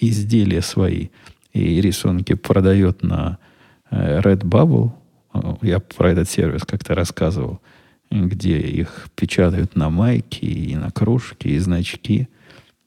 изделия 0.00 0.62
свои 0.62 1.08
и 1.52 1.80
рисунки 1.80 2.34
продает 2.34 3.02
на 3.02 3.38
э, 3.90 4.20
Redbubble, 4.20 4.92
я 5.62 5.80
про 5.80 6.10
этот 6.10 6.28
сервис 6.28 6.62
как-то 6.62 6.94
рассказывал, 6.94 7.60
где 8.10 8.58
их 8.58 9.08
печатают 9.14 9.76
на 9.76 9.90
майки 9.90 10.44
и 10.44 10.76
на 10.76 10.90
кружки, 10.90 11.48
и 11.48 11.58
значки. 11.58 12.28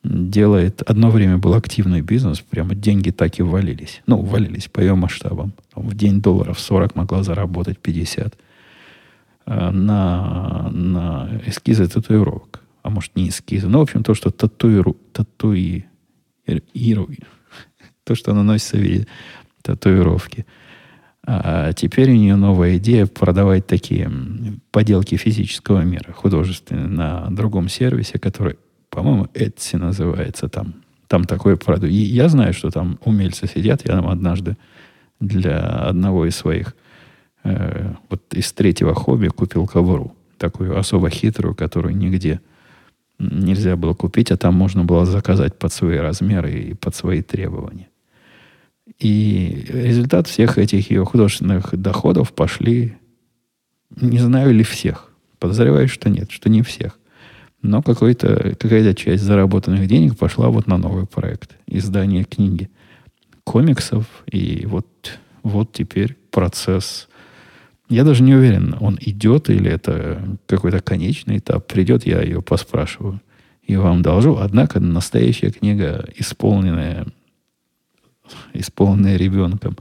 Делает... 0.04 0.82
Одно 0.82 1.10
время 1.12 1.38
был 1.38 1.54
активный 1.54 2.02
бизнес, 2.02 2.40
прямо 2.40 2.76
деньги 2.76 3.12
так 3.12 3.40
и 3.40 3.44
валились. 3.44 4.02
Ну, 4.08 4.22
валились 4.22 4.68
по 4.68 4.80
ее 4.80 4.96
масштабам. 4.96 5.54
В 5.76 5.94
день 5.96 6.22
долларов 6.22 6.60
40 6.60 6.96
могла 6.96 7.24
заработать 7.24 7.78
50 7.80 8.38
э, 9.46 9.70
на, 9.72 10.70
на 10.72 11.42
эскизы 11.46 11.88
татуировок. 11.88 12.62
А 12.84 12.90
может, 12.90 13.16
не 13.16 13.30
эскизы. 13.30 13.68
Ну, 13.68 13.80
в 13.80 13.84
общем, 13.84 14.04
то, 14.04 14.16
что 14.16 14.32
татуиру, 14.32 14.98
татуи, 15.14 15.86
иру, 16.74 17.10
то, 18.04 18.16
что 18.16 18.34
наносится 18.34 18.78
в 18.78 18.82
виде 18.82 19.08
татуировки– 19.62 20.46
а 21.24 21.74
теперь 21.74 22.10
у 22.12 22.16
нее 22.16 22.36
новая 22.36 22.78
идея 22.78 23.06
продавать 23.06 23.68
такие 23.68 24.12
поделки 24.72 25.16
физического 25.16 25.82
мира, 25.82 26.12
художественные, 26.14 26.88
на 26.88 27.30
другом 27.30 27.70
сервисе, 27.70 28.18
который, 28.18 28.58
по-моему, 28.92 29.28
Etsy 29.34 29.78
называется 29.78 30.50
там. 30.50 30.76
Там 31.08 31.24
такой 31.26 31.58
продукт. 31.58 31.92
И 31.92 31.96
я 31.96 32.30
знаю, 32.30 32.54
что 32.54 32.70
там 32.70 33.00
умельцы 33.04 33.48
сидят. 33.48 33.82
Я 33.88 33.96
там 33.96 34.08
однажды 34.08 34.58
для 35.20 35.60
одного 35.60 36.26
из 36.26 36.36
своих, 36.36 36.76
э, 37.44 37.94
вот 38.10 38.22
из 38.34 38.52
третьего 38.54 38.94
хобби 38.94 39.30
купил 39.30 39.66
ковру. 39.66 40.16
Такую 40.38 40.78
особо 40.78 41.10
хитрую, 41.10 41.56
которую 41.56 41.96
нигде 41.96 42.42
нельзя 43.20 43.76
было 43.76 43.94
купить, 43.94 44.32
а 44.32 44.38
там 44.38 44.56
можно 44.56 44.84
было 44.84 45.06
заказать 45.06 45.58
под 45.58 45.72
свои 45.72 45.98
размеры 45.98 46.52
и 46.52 46.74
под 46.74 46.96
свои 46.96 47.22
требования. 47.22 47.90
И 49.00 49.66
результат 49.70 50.28
всех 50.28 50.58
этих 50.58 50.92
ее 50.92 51.06
художественных 51.06 51.80
доходов 51.80 52.34
пошли, 52.34 52.98
не 53.96 54.20
знаю 54.20 54.54
ли 54.54 54.64
всех, 54.64 55.12
подозреваю, 55.40 55.88
что 55.88 56.10
нет, 56.10 56.32
что 56.32 56.50
не 56.50 56.62
всех. 56.62 57.00
Но 57.62 57.82
какая-то 57.82 58.96
часть 58.96 59.24
заработанных 59.24 59.88
денег 59.88 60.18
пошла 60.18 60.50
вот 60.50 60.68
на 60.68 60.78
новый 60.78 61.06
проект. 61.06 61.56
Издание 61.68 62.24
книги 62.24 62.70
комиксов. 63.44 64.06
И 64.32 64.66
вот, 64.66 64.88
вот 65.44 65.72
теперь 65.72 66.18
процесс. 66.32 67.08
Я 67.90 68.04
даже 68.04 68.24
не 68.24 68.34
уверен, 68.34 68.76
он 68.80 68.98
идет 69.02 69.50
или 69.50 69.70
это 69.70 70.38
какой-то 70.48 70.82
конечный 70.82 71.38
этап. 71.40 71.68
Придет, 71.68 72.06
я 72.06 72.22
ее 72.22 72.42
поспрашиваю 72.42 73.22
и 73.64 73.76
вам 73.76 74.02
должу. 74.02 74.38
Однако 74.38 74.80
настоящая 74.80 75.52
книга, 75.52 76.08
исполненная 76.16 77.06
исполненные 78.54 79.18
ребенком, 79.18 79.78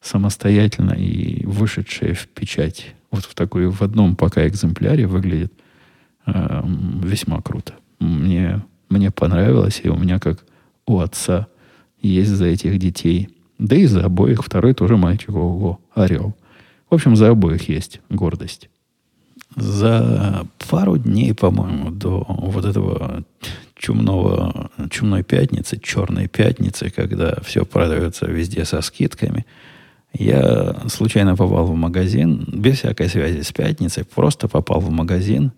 самостоятельно 0.00 0.92
и 0.92 1.44
вышедшие 1.44 2.14
в 2.14 2.28
печать, 2.28 2.94
вот 3.10 3.24
в 3.24 3.34
такой, 3.34 3.68
в 3.68 3.82
одном 3.82 4.16
пока 4.16 4.46
экземпляре 4.46 5.06
выглядит 5.06 5.52
э, 6.34 6.62
весьма 7.02 7.40
круто. 7.40 7.74
Мне, 7.98 8.62
мне 8.88 9.10
понравилось, 9.10 9.80
и 9.82 9.88
у 9.88 9.96
меня, 9.96 10.18
как 10.18 10.44
у 10.86 11.00
отца, 11.00 11.48
есть 12.00 12.30
за 12.30 12.46
этих 12.46 12.78
детей, 12.78 13.28
да 13.58 13.76
и 13.76 13.86
за 13.86 14.04
обоих, 14.04 14.44
второй 14.44 14.74
тоже 14.74 14.96
мальчик, 14.96 15.30
ого, 15.30 15.80
орел. 15.94 16.34
В 16.90 16.94
общем, 16.94 17.16
за 17.16 17.30
обоих 17.30 17.68
есть 17.68 18.00
гордость. 18.08 18.70
За 19.56 20.46
пару 20.70 20.98
дней, 20.98 21.34
по-моему, 21.34 21.90
до 21.90 22.24
вот 22.28 22.64
этого 22.64 23.24
чумного, 23.74 24.70
чумной 24.90 25.22
пятницы, 25.22 25.78
черной 25.80 26.28
пятницы, 26.28 26.90
когда 26.90 27.38
все 27.42 27.64
продается 27.64 28.26
везде 28.26 28.64
со 28.64 28.80
скидками, 28.80 29.46
я 30.12 30.76
случайно 30.88 31.36
попал 31.36 31.66
в 31.66 31.74
магазин, 31.74 32.44
без 32.52 32.78
всякой 32.78 33.08
связи 33.08 33.42
с 33.42 33.52
пятницей, 33.52 34.04
просто 34.04 34.48
попал 34.48 34.80
в 34.80 34.90
магазин, 34.90 35.52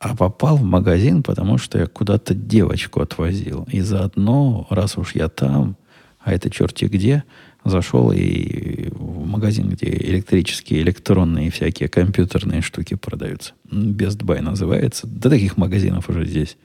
а 0.00 0.16
попал 0.16 0.56
в 0.56 0.62
магазин, 0.62 1.22
потому 1.22 1.58
что 1.58 1.78
я 1.78 1.86
куда-то 1.86 2.34
девочку 2.34 3.02
отвозил. 3.02 3.68
И 3.70 3.80
заодно, 3.82 4.66
раз 4.70 4.96
уж 4.96 5.14
я 5.14 5.28
там, 5.28 5.76
а 6.18 6.32
это 6.32 6.48
черти 6.48 6.86
где, 6.86 7.22
зашел 7.66 8.10
и 8.10 8.88
в 8.92 9.26
магазин, 9.26 9.68
где 9.68 9.88
электрические, 9.88 10.80
электронные 10.80 11.50
всякие 11.50 11.90
компьютерные 11.90 12.62
штуки 12.62 12.94
продаются. 12.94 13.52
Best 13.70 14.24
Buy 14.24 14.40
называется. 14.40 15.06
Да 15.06 15.28
таких 15.28 15.58
магазинов 15.58 16.08
уже 16.08 16.24
здесь 16.24 16.56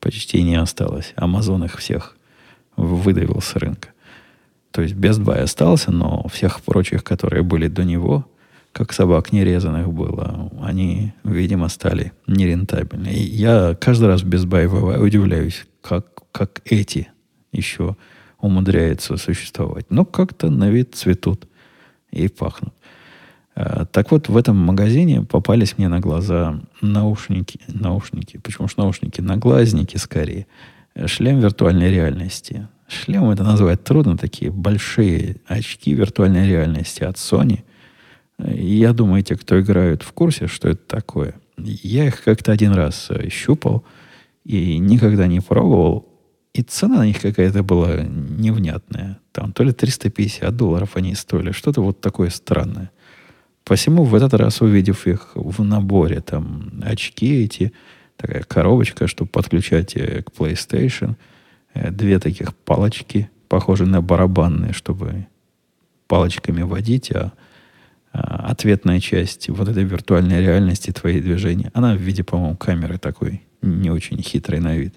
почти 0.00 0.42
не 0.42 0.56
осталось. 0.56 1.12
Амазон 1.14 1.64
их 1.64 1.78
всех 1.78 2.16
выдавил 2.76 3.40
с 3.40 3.54
рынка. 3.54 3.90
То 4.72 4.82
есть 4.82 4.94
Best 4.94 5.22
Buy 5.24 5.38
остался, 5.38 5.92
но 5.92 6.26
всех 6.26 6.60
прочих, 6.60 7.04
которые 7.04 7.44
были 7.44 7.68
до 7.68 7.84
него, 7.84 8.26
как 8.74 8.92
собак 8.92 9.32
нерезанных 9.32 9.92
было, 9.92 10.50
они, 10.60 11.12
видимо, 11.22 11.68
стали 11.68 12.12
нерентабельны. 12.26 13.06
И 13.06 13.22
я 13.22 13.76
каждый 13.80 14.08
раз 14.08 14.24
Best 14.24 14.46
Buy 14.46 14.66
удивляюсь, 14.98 15.64
как, 15.80 16.06
как 16.32 16.60
эти 16.64 17.08
еще 17.52 17.96
умудряются 18.40 19.16
существовать. 19.16 19.86
Но 19.90 20.04
как-то 20.04 20.50
на 20.50 20.70
вид 20.70 20.96
цветут 20.96 21.46
и 22.10 22.26
пахнут. 22.26 22.74
Э, 23.54 23.86
так 23.92 24.10
вот, 24.10 24.28
в 24.28 24.36
этом 24.36 24.56
магазине 24.56 25.22
попались 25.22 25.78
мне 25.78 25.86
на 25.86 26.00
глаза 26.00 26.60
наушники. 26.80 27.60
Наушники. 27.68 28.38
Почему 28.38 28.66
же 28.66 28.74
наушники? 28.76 29.20
Наглазники 29.20 29.98
скорее. 29.98 30.48
Шлем 31.06 31.38
виртуальной 31.38 31.92
реальности. 31.92 32.66
Шлем 32.88 33.30
это 33.30 33.44
назвать 33.44 33.84
трудно. 33.84 34.18
Такие 34.18 34.50
большие 34.50 35.36
очки 35.46 35.94
виртуальной 35.94 36.48
реальности 36.48 37.04
от 37.04 37.16
Sony. 37.16 37.60
Я 38.38 38.92
думаю, 38.92 39.22
те, 39.22 39.36
кто 39.36 39.60
играют 39.60 40.02
в 40.02 40.12
курсе, 40.12 40.46
что 40.46 40.68
это 40.68 40.82
такое. 40.86 41.34
Я 41.56 42.06
их 42.06 42.22
как-то 42.22 42.52
один 42.52 42.72
раз 42.72 43.06
э, 43.10 43.28
щупал 43.28 43.84
и 44.44 44.78
никогда 44.78 45.26
не 45.26 45.40
пробовал. 45.40 46.08
И 46.52 46.62
цена 46.62 46.98
на 46.98 47.06
них 47.06 47.20
какая-то 47.20 47.62
была 47.62 48.02
невнятная. 48.02 49.18
Там 49.32 49.52
то 49.52 49.62
ли 49.64 49.72
350 49.72 50.54
долларов 50.56 50.90
они 50.94 51.14
стоили, 51.14 51.52
что-то 51.52 51.80
вот 51.82 52.00
такое 52.00 52.30
странное. 52.30 52.90
Посему 53.64 54.04
в 54.04 54.14
этот 54.14 54.34
раз, 54.34 54.60
увидев 54.60 55.06
их 55.06 55.30
в 55.34 55.62
наборе, 55.64 56.20
там 56.20 56.82
очки 56.82 57.44
эти, 57.44 57.72
такая 58.16 58.42
коробочка, 58.42 59.06
чтобы 59.06 59.30
подключать 59.30 59.96
э, 59.96 60.22
к 60.22 60.30
PlayStation, 60.30 61.14
э, 61.72 61.90
две 61.90 62.18
таких 62.18 62.54
палочки, 62.54 63.30
похожие 63.48 63.88
на 63.88 64.02
барабанные, 64.02 64.72
чтобы 64.72 65.26
палочками 66.08 66.62
водить, 66.62 67.10
а, 67.12 67.16
а 67.26 67.32
ответная 68.14 69.00
часть 69.00 69.48
вот 69.48 69.68
этой 69.68 69.84
виртуальной 69.84 70.40
реальности 70.40 70.90
твои 70.90 71.20
движения, 71.20 71.70
она 71.74 71.94
в 71.94 72.00
виде, 72.00 72.22
по-моему, 72.22 72.56
камеры 72.56 72.98
такой, 72.98 73.42
не 73.62 73.90
очень 73.90 74.22
хитрый 74.22 74.60
на 74.60 74.76
вид, 74.76 74.94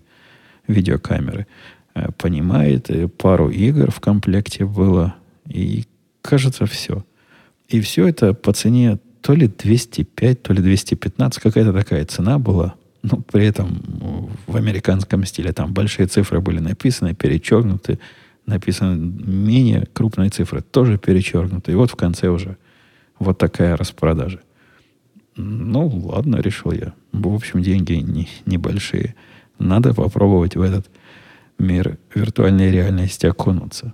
видеокамеры, 0.68 1.48
э, 1.96 2.12
понимает. 2.18 2.90
Пару 3.18 3.50
игр 3.50 3.92
в 3.92 4.00
комплекте 4.00 4.66
было, 4.66 5.16
и 5.48 5.86
кажется, 6.22 6.66
все– 6.66 7.04
и 7.68 7.82
все 7.82 8.08
это 8.08 8.34
по 8.34 8.54
цене 8.54 8.98
то 9.22 9.34
ли 9.34 9.48
205, 9.48 10.42
то 10.42 10.54
ли 10.54 10.62
215, 10.62 11.42
какая-то 11.42 11.74
такая 11.74 12.06
цена 12.06 12.40
была. 12.40 12.76
Ну, 13.04 13.22
при 13.32 13.46
этом 13.46 14.30
в 14.48 14.56
американском 14.56 15.26
стиле 15.26 15.52
там 15.52 15.74
большие 15.74 16.08
цифры 16.08 16.40
были 16.40 16.60
написаны, 16.60 17.14
перечеркнуты, 17.14 18.00
написаны 18.46 18.96
менее 18.98 19.88
крупные 19.94 20.30
цифры, 20.30 20.62
тоже 20.62 20.98
перечеркнуты. 20.98 21.74
И 21.74 21.76
вот 21.76 21.92
в 21.92 21.96
конце 21.96 22.30
уже 22.30 22.58
вот 23.20 23.38
такая 23.38 23.76
распродажа. 23.76 24.40
Ну, 25.36 25.88
ладно, 25.88 26.38
решил 26.38 26.72
я. 26.72 26.94
В 27.12 27.34
общем, 27.34 27.62
деньги 27.62 27.94
не, 27.94 28.28
небольшие. 28.46 29.16
Надо 29.60 29.94
попробовать 29.94 30.56
в 30.56 30.62
этот 30.62 30.88
мир 31.60 31.98
виртуальной 32.14 32.72
реальности 32.72 33.26
окунуться. 33.26 33.94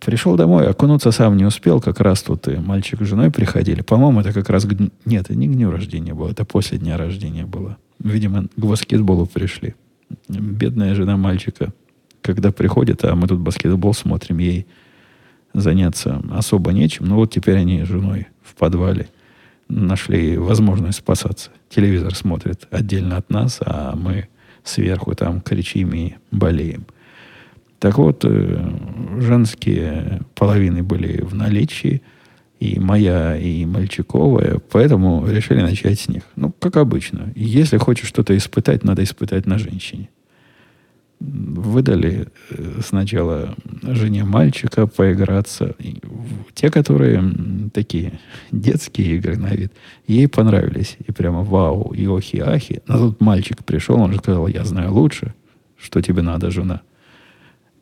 Пришел 0.00 0.36
домой, 0.36 0.66
окунуться 0.66 1.10
сам 1.10 1.36
не 1.36 1.44
успел, 1.44 1.82
как 1.82 2.00
раз 2.00 2.22
тут 2.22 2.48
и 2.48 2.56
мальчик 2.56 3.02
с 3.02 3.06
женой 3.06 3.30
приходили. 3.30 3.82
По-моему, 3.82 4.20
это 4.20 4.32
как 4.32 4.48
раз... 4.48 4.66
Нет, 5.04 5.28
не 5.28 5.48
к 5.48 5.52
дню 5.52 5.70
рождения 5.70 6.14
было, 6.14 6.30
это 6.30 6.46
после 6.46 6.78
дня 6.78 6.96
рождения 6.96 7.44
было. 7.44 7.76
Видимо, 8.02 8.46
к 8.56 8.64
баскетболу 8.64 9.26
пришли. 9.26 9.74
Бедная 10.28 10.94
жена 10.94 11.18
мальчика, 11.18 11.74
когда 12.22 12.52
приходит, 12.52 13.04
а 13.04 13.14
мы 13.14 13.28
тут 13.28 13.40
баскетбол 13.40 13.92
смотрим, 13.92 14.38
ей 14.38 14.66
заняться 15.60 16.22
особо 16.30 16.72
нечем. 16.72 17.06
Но 17.06 17.16
вот 17.16 17.32
теперь 17.32 17.56
они 17.56 17.82
с 17.84 17.88
женой 17.88 18.28
в 18.42 18.54
подвале 18.54 19.08
нашли 19.68 20.36
возможность 20.36 20.98
спасаться. 20.98 21.50
Телевизор 21.68 22.14
смотрит 22.14 22.68
отдельно 22.70 23.16
от 23.16 23.30
нас, 23.30 23.58
а 23.60 23.96
мы 23.96 24.28
сверху 24.62 25.14
там 25.14 25.40
кричим 25.40 25.92
и 25.94 26.14
болеем. 26.30 26.86
Так 27.78 27.98
вот, 27.98 28.24
э, 28.24 28.70
женские 29.18 30.22
половины 30.34 30.82
были 30.82 31.20
в 31.22 31.34
наличии, 31.34 32.02
и 32.58 32.80
моя, 32.80 33.36
и 33.36 33.66
мальчиковая, 33.66 34.60
поэтому 34.70 35.26
решили 35.26 35.60
начать 35.60 36.00
с 36.00 36.08
них. 36.08 36.22
Ну, 36.36 36.52
как 36.52 36.78
обычно. 36.78 37.30
Если 37.34 37.76
хочешь 37.76 38.08
что-то 38.08 38.34
испытать, 38.36 38.82
надо 38.82 39.04
испытать 39.04 39.44
на 39.46 39.58
женщине. 39.58 40.08
Выдали 41.18 42.28
э, 42.50 42.80
сначала 42.84 43.54
жене 43.82 44.24
мальчика 44.24 44.86
поиграться. 44.86 45.74
И 45.78 46.00
те, 46.54 46.70
которые 46.70 47.22
такие 47.72 48.20
детские 48.52 49.16
игры 49.16 49.36
на 49.36 49.54
вид, 49.54 49.72
ей 50.06 50.28
понравились. 50.28 50.96
И 51.06 51.12
прямо 51.12 51.42
вау, 51.42 51.92
и 51.92 52.06
охи-ахи. 52.06 52.82
Но 52.86 52.98
тут 52.98 53.20
мальчик 53.20 53.64
пришел, 53.64 54.00
он 54.00 54.12
же 54.12 54.18
сказал, 54.18 54.46
я 54.46 54.64
знаю 54.64 54.92
лучше, 54.92 55.34
что 55.76 56.02
тебе 56.02 56.22
надо, 56.22 56.50
жена 56.50 56.82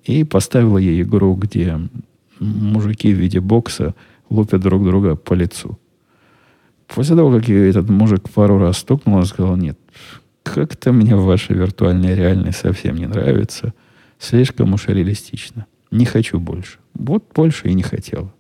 и 0.04 0.24
поставила 0.24 0.78
ей 0.78 1.02
игру, 1.02 1.34
где 1.34 1.80
мужики 2.38 3.12
в 3.12 3.18
виде 3.18 3.40
бокса 3.40 3.94
лупят 4.28 4.60
друг 4.60 4.84
друга 4.84 5.16
по 5.16 5.34
лицу. 5.34 5.78
После 6.86 7.16
того, 7.16 7.32
как 7.32 7.48
ее 7.48 7.70
этот 7.70 7.88
мужик 7.88 8.28
пару 8.28 8.58
раз 8.58 8.78
стукнул, 8.78 9.16
он 9.16 9.24
сказал, 9.24 9.56
нет, 9.56 9.78
как-то 10.44 10.92
мне 10.92 11.16
ваша 11.16 11.52
виртуальная 11.52 12.14
реальность 12.14 12.60
совсем 12.60 12.94
не 12.96 13.06
нравится. 13.06 13.74
Слишком 14.20 14.74
уж 14.74 14.86
реалистично. 14.86 15.66
Не 15.90 16.04
хочу 16.04 16.38
больше. 16.38 16.78
Вот 16.94 17.24
больше 17.34 17.68
и 17.68 17.74
не 17.74 17.82
хотел. 17.82 18.30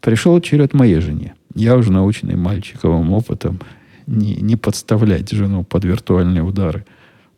Пришел 0.00 0.40
черед 0.40 0.72
моей 0.72 1.00
жене. 1.00 1.34
Я 1.54 1.76
уже 1.76 1.92
наученный 1.92 2.36
мальчиковым 2.36 3.12
опытом 3.12 3.60
не, 4.06 4.36
не 4.36 4.56
подставлять 4.56 5.30
жену 5.30 5.64
под 5.64 5.84
виртуальные 5.84 6.42
удары 6.42 6.86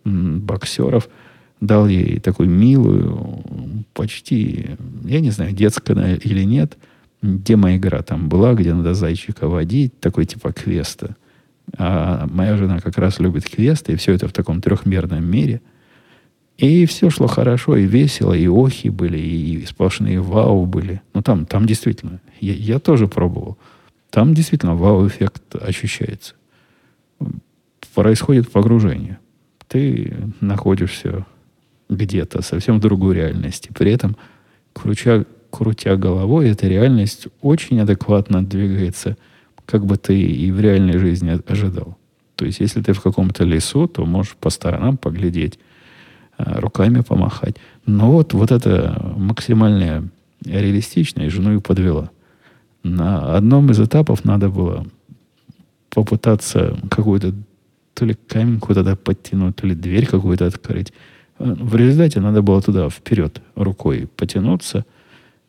боксеров– 0.04 1.08
дал 1.62 1.86
ей 1.86 2.18
такую 2.18 2.50
милую, 2.50 3.34
почти, 3.94 4.70
я 5.04 5.20
не 5.20 5.30
знаю, 5.30 5.52
детская 5.52 6.16
или 6.16 6.42
нет, 6.42 6.76
демо-игра 7.22 8.02
там 8.02 8.28
была, 8.28 8.54
где 8.54 8.74
надо 8.74 8.94
зайчика 8.94 9.46
водить, 9.46 9.98
такой 10.00 10.26
типа 10.26 10.52
квеста. 10.52 11.16
А 11.78 12.26
моя 12.26 12.56
жена 12.56 12.80
как 12.80 12.98
раз 12.98 13.18
любит 13.18 13.48
квесты, 13.48 13.92
и 13.92 13.96
все 13.96 14.12
это 14.12 14.28
в 14.28 14.32
таком 14.32 14.60
трехмерном 14.60 15.24
мире. 15.24 15.60
И 16.58 16.86
все 16.86 17.10
шло 17.10 17.26
хорошо, 17.26 17.76
и 17.76 17.86
весело, 17.86 18.32
и 18.34 18.46
охи 18.46 18.90
были, 18.90 19.18
и 19.18 19.64
сплошные 19.66 20.20
вау 20.20 20.66
были. 20.66 21.02
Ну, 21.14 21.22
там, 21.22 21.46
там 21.46 21.66
действительно, 21.66 22.20
я, 22.40 22.52
я 22.52 22.78
тоже 22.78 23.08
пробовал. 23.08 23.56
Там 24.10 24.34
действительно 24.34 24.74
вау-эффект 24.74 25.56
ощущается. 25.56 26.34
Происходит 27.94 28.50
погружение. 28.52 29.18
Ты 29.68 30.14
находишься 30.40 31.26
где-то, 31.88 32.42
совсем 32.42 32.78
в 32.78 32.80
другой 32.80 33.16
реальности. 33.16 33.70
При 33.74 33.90
этом, 33.90 34.16
крутя, 34.72 35.24
крутя 35.50 35.96
головой, 35.96 36.50
эта 36.50 36.68
реальность 36.68 37.28
очень 37.40 37.80
адекватно 37.80 38.44
двигается, 38.44 39.16
как 39.66 39.86
бы 39.86 39.96
ты 39.96 40.20
и 40.20 40.50
в 40.50 40.60
реальной 40.60 40.98
жизни 40.98 41.40
ожидал. 41.46 41.96
То 42.36 42.46
есть, 42.46 42.60
если 42.60 42.82
ты 42.82 42.92
в 42.92 43.00
каком-то 43.00 43.44
лесу, 43.44 43.86
то 43.86 44.04
можешь 44.04 44.36
по 44.36 44.50
сторонам 44.50 44.96
поглядеть, 44.96 45.58
а, 46.36 46.60
руками 46.60 47.00
помахать. 47.00 47.56
Но 47.86 48.10
вот, 48.10 48.32
вот 48.32 48.50
это 48.50 49.14
максимальная 49.16 50.08
реалистичность 50.44 51.34
жену 51.34 51.56
и 51.56 51.60
подвела. 51.60 52.10
На 52.82 53.36
одном 53.36 53.70
из 53.70 53.80
этапов 53.80 54.24
надо 54.24 54.48
было 54.48 54.84
попытаться 55.90 56.76
какую-то 56.90 57.34
то 57.94 58.04
ли 58.04 58.16
камень 58.26 58.58
куда-то 58.58 58.96
подтянуть, 58.96 59.56
то 59.56 59.66
ли 59.66 59.74
дверь 59.74 60.06
какую-то 60.06 60.46
открыть. 60.46 60.92
В 61.38 61.76
результате 61.76 62.20
надо 62.20 62.42
было 62.42 62.62
туда 62.62 62.88
вперед 62.88 63.42
рукой 63.54 64.08
потянуться 64.16 64.84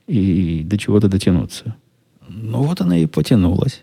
и 0.07 0.63
до 0.65 0.77
чего-то 0.77 1.07
дотянуться. 1.07 1.75
Ну 2.27 2.63
вот 2.63 2.81
она 2.81 2.97
и 2.97 3.05
потянулась. 3.05 3.81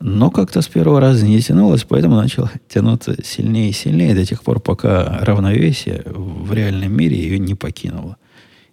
Но 0.00 0.30
как-то 0.30 0.60
с 0.60 0.68
первого 0.68 1.00
раза 1.00 1.24
не 1.26 1.40
тянулась, 1.40 1.84
поэтому 1.84 2.16
начала 2.16 2.50
тянуться 2.68 3.16
сильнее 3.24 3.70
и 3.70 3.72
сильнее 3.72 4.14
до 4.14 4.26
тех 4.26 4.42
пор, 4.42 4.60
пока 4.60 5.18
равновесие 5.20 6.02
в 6.06 6.52
реальном 6.52 6.92
мире 6.96 7.16
ее 7.16 7.38
не 7.38 7.54
покинуло. 7.54 8.16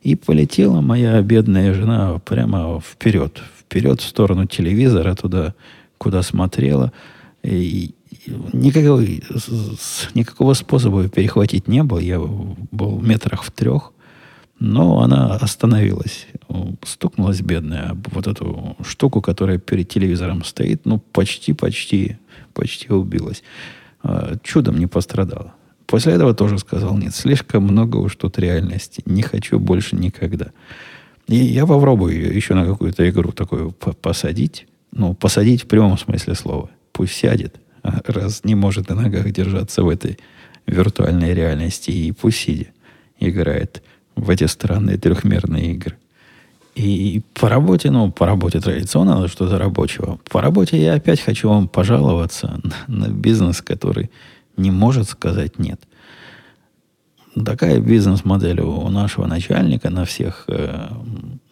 И 0.01 0.15
полетела 0.15 0.81
моя 0.81 1.21
бедная 1.21 1.73
жена 1.73 2.19
прямо 2.25 2.81
вперед, 2.81 3.39
вперед 3.59 4.01
в 4.01 4.07
сторону 4.07 4.47
телевизора, 4.47 5.15
туда, 5.15 5.53
куда 5.97 6.23
смотрела. 6.23 6.91
И 7.43 7.93
никакого, 8.51 9.01
никакого 10.13 10.53
способа 10.53 11.07
перехватить 11.07 11.67
не 11.67 11.83
было. 11.83 11.99
Я 11.99 12.19
был 12.19 12.97
в 12.97 13.07
метрах 13.07 13.43
в 13.43 13.51
трех. 13.51 13.93
Но 14.61 15.01
она 15.01 15.33
остановилась. 15.37 16.27
Стукнулась 16.83 17.41
бедная 17.41 17.89
об 17.89 18.07
вот 18.13 18.27
эту 18.27 18.77
штуку, 18.85 19.19
которая 19.19 19.57
перед 19.57 19.89
телевизором 19.89 20.43
стоит. 20.43 20.85
Ну, 20.85 20.99
почти, 20.99 21.53
почти, 21.53 22.17
убилась. 22.87 23.41
А, 24.03 24.35
чудом 24.43 24.77
не 24.77 24.85
пострадала. 24.85 25.55
После 25.87 26.13
этого 26.13 26.35
тоже 26.35 26.59
сказал, 26.59 26.95
нет, 26.95 27.15
слишком 27.15 27.63
много 27.63 27.97
уж 27.97 28.15
тут 28.15 28.37
реальности. 28.37 29.01
Не 29.07 29.23
хочу 29.23 29.59
больше 29.59 29.95
никогда. 29.95 30.51
И 31.27 31.37
я 31.37 31.65
попробую 31.65 32.31
еще 32.31 32.53
на 32.53 32.63
какую-то 32.63 33.09
игру 33.09 33.31
такую 33.31 33.71
посадить. 33.71 34.67
Ну, 34.91 35.15
посадить 35.15 35.63
в 35.63 35.67
прямом 35.67 35.97
смысле 35.97 36.35
слова. 36.35 36.69
Пусть 36.91 37.13
сядет 37.13 37.55
раз 37.81 38.43
не 38.43 38.53
может 38.53 38.89
на 38.89 38.95
ногах 38.95 39.31
держаться 39.31 39.81
в 39.81 39.89
этой 39.89 40.19
виртуальной 40.67 41.33
реальности, 41.33 41.89
и 41.89 42.11
пусть 42.11 42.37
сидя 42.37 42.67
играет 43.19 43.81
в 44.15 44.29
эти 44.29 44.45
странные 44.45 44.97
трехмерные 44.97 45.73
игры. 45.73 45.97
И 46.75 47.21
по 47.33 47.49
работе, 47.49 47.91
ну, 47.91 48.11
по 48.11 48.25
работе 48.25 48.61
традиционно, 48.61 49.27
что-то 49.27 49.57
рабочего. 49.57 50.19
По 50.29 50.41
работе 50.41 50.81
я 50.81 50.93
опять 50.93 51.19
хочу 51.19 51.49
вам 51.49 51.67
пожаловаться 51.67 52.61
на, 52.63 52.95
на 52.95 53.09
бизнес, 53.09 53.61
который 53.61 54.09
не 54.55 54.71
может 54.71 55.09
сказать 55.09 55.59
нет. 55.59 55.81
Такая 57.45 57.79
бизнес-модель 57.79 58.61
у 58.61 58.89
нашего 58.89 59.25
начальника 59.25 59.89
на 59.89 60.03
всех 60.05 60.45
э, 60.47 60.89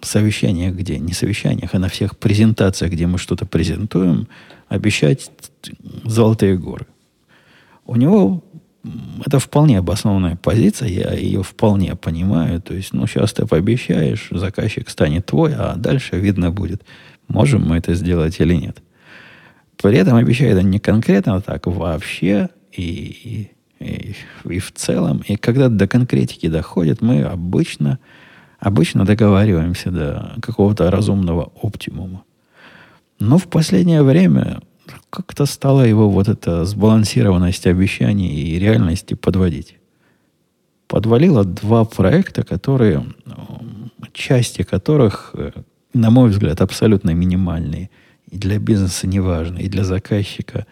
совещаниях, 0.02 0.76
где 0.76 1.00
не 1.00 1.14
совещаниях, 1.14 1.74
а 1.74 1.80
на 1.80 1.88
всех 1.88 2.18
презентациях, 2.18 2.92
где 2.92 3.08
мы 3.08 3.18
что-то 3.18 3.46
презентуем, 3.46 4.28
обещать 4.68 5.32
золотые 6.04 6.58
горы. 6.58 6.86
У 7.86 7.96
него 7.96 8.44
это 9.26 9.40
вполне 9.40 9.80
обоснованная 9.80 10.36
позиция, 10.36 10.90
я 10.90 11.14
ее 11.14 11.44
вполне 11.44 11.96
понимаю. 11.96 12.62
То 12.62 12.74
есть, 12.74 12.94
ну, 12.94 13.08
сейчас 13.08 13.34
ты 13.34 13.46
пообещаешь, 13.46 14.30
заказчик 14.32 14.90
станет 14.90 15.26
твой, 15.26 15.54
а 15.56 15.76
дальше 15.76 16.18
видно 16.18 16.52
будет, 16.52 16.84
можем 17.28 17.68
мы 17.68 17.78
это 17.78 17.94
сделать 17.94 18.40
или 18.40 18.54
нет. 18.54 18.82
При 19.82 19.98
этом 19.98 20.16
обещают 20.16 20.62
не 20.64 20.80
конкретно, 20.80 21.36
а 21.36 21.42
так 21.42 21.68
вообще 21.68 22.50
и, 22.72 23.50
и, 23.80 24.16
и 24.50 24.60
в 24.60 24.72
целом. 24.74 25.24
И 25.28 25.36
когда 25.38 25.70
до 25.70 25.88
конкретики 25.88 26.48
доходит, 26.48 27.02
мы 27.02 27.24
обычно, 27.24 28.00
обычно 28.60 29.06
договариваемся 29.06 29.90
до 29.92 30.34
какого-то 30.42 30.92
разумного 30.92 31.52
оптимума. 31.62 32.24
Но 33.20 33.38
в 33.38 33.48
последнее 33.48 34.04
время 34.04 34.62
как-то 35.10 35.46
стала 35.46 35.82
его 35.82 36.10
вот 36.10 36.28
эта 36.28 36.66
сбалансированность 36.66 37.68
обещаний 37.68 38.30
и 38.30 38.60
реальности 38.60 39.14
подводить. 39.14 39.76
Подвалило 40.88 41.44
два 41.44 41.86
проекта, 41.86 42.44
которые, 42.44 43.06
части 44.14 44.64
которых, 44.64 45.32
э, 45.34 45.52
на 45.94 46.10
мой 46.10 46.30
взгляд, 46.30 46.62
абсолютно 46.62 47.12
минимальные. 47.12 47.90
И 48.28 48.38
для 48.38 48.60
бизнеса 48.60 49.08
неважные, 49.08 49.66
и 49.66 49.70
для 49.70 49.84
заказчика 49.84 50.66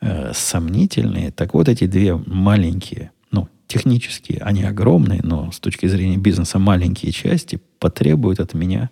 э, 0.00 0.32
сомнительные. 0.34 1.30
Так 1.30 1.54
вот 1.54 1.68
эти 1.68 1.86
две 1.86 2.16
маленькие, 2.16 3.10
ну, 3.30 3.48
технические, 3.66 4.38
они 4.40 4.64
огромные, 4.64 5.20
но 5.22 5.50
с 5.52 5.60
точки 5.60 5.86
зрения 5.86 6.18
бизнеса 6.18 6.58
маленькие 6.58 7.12
части 7.12 7.60
потребуют 7.78 8.40
от 8.40 8.54
меня 8.54 8.90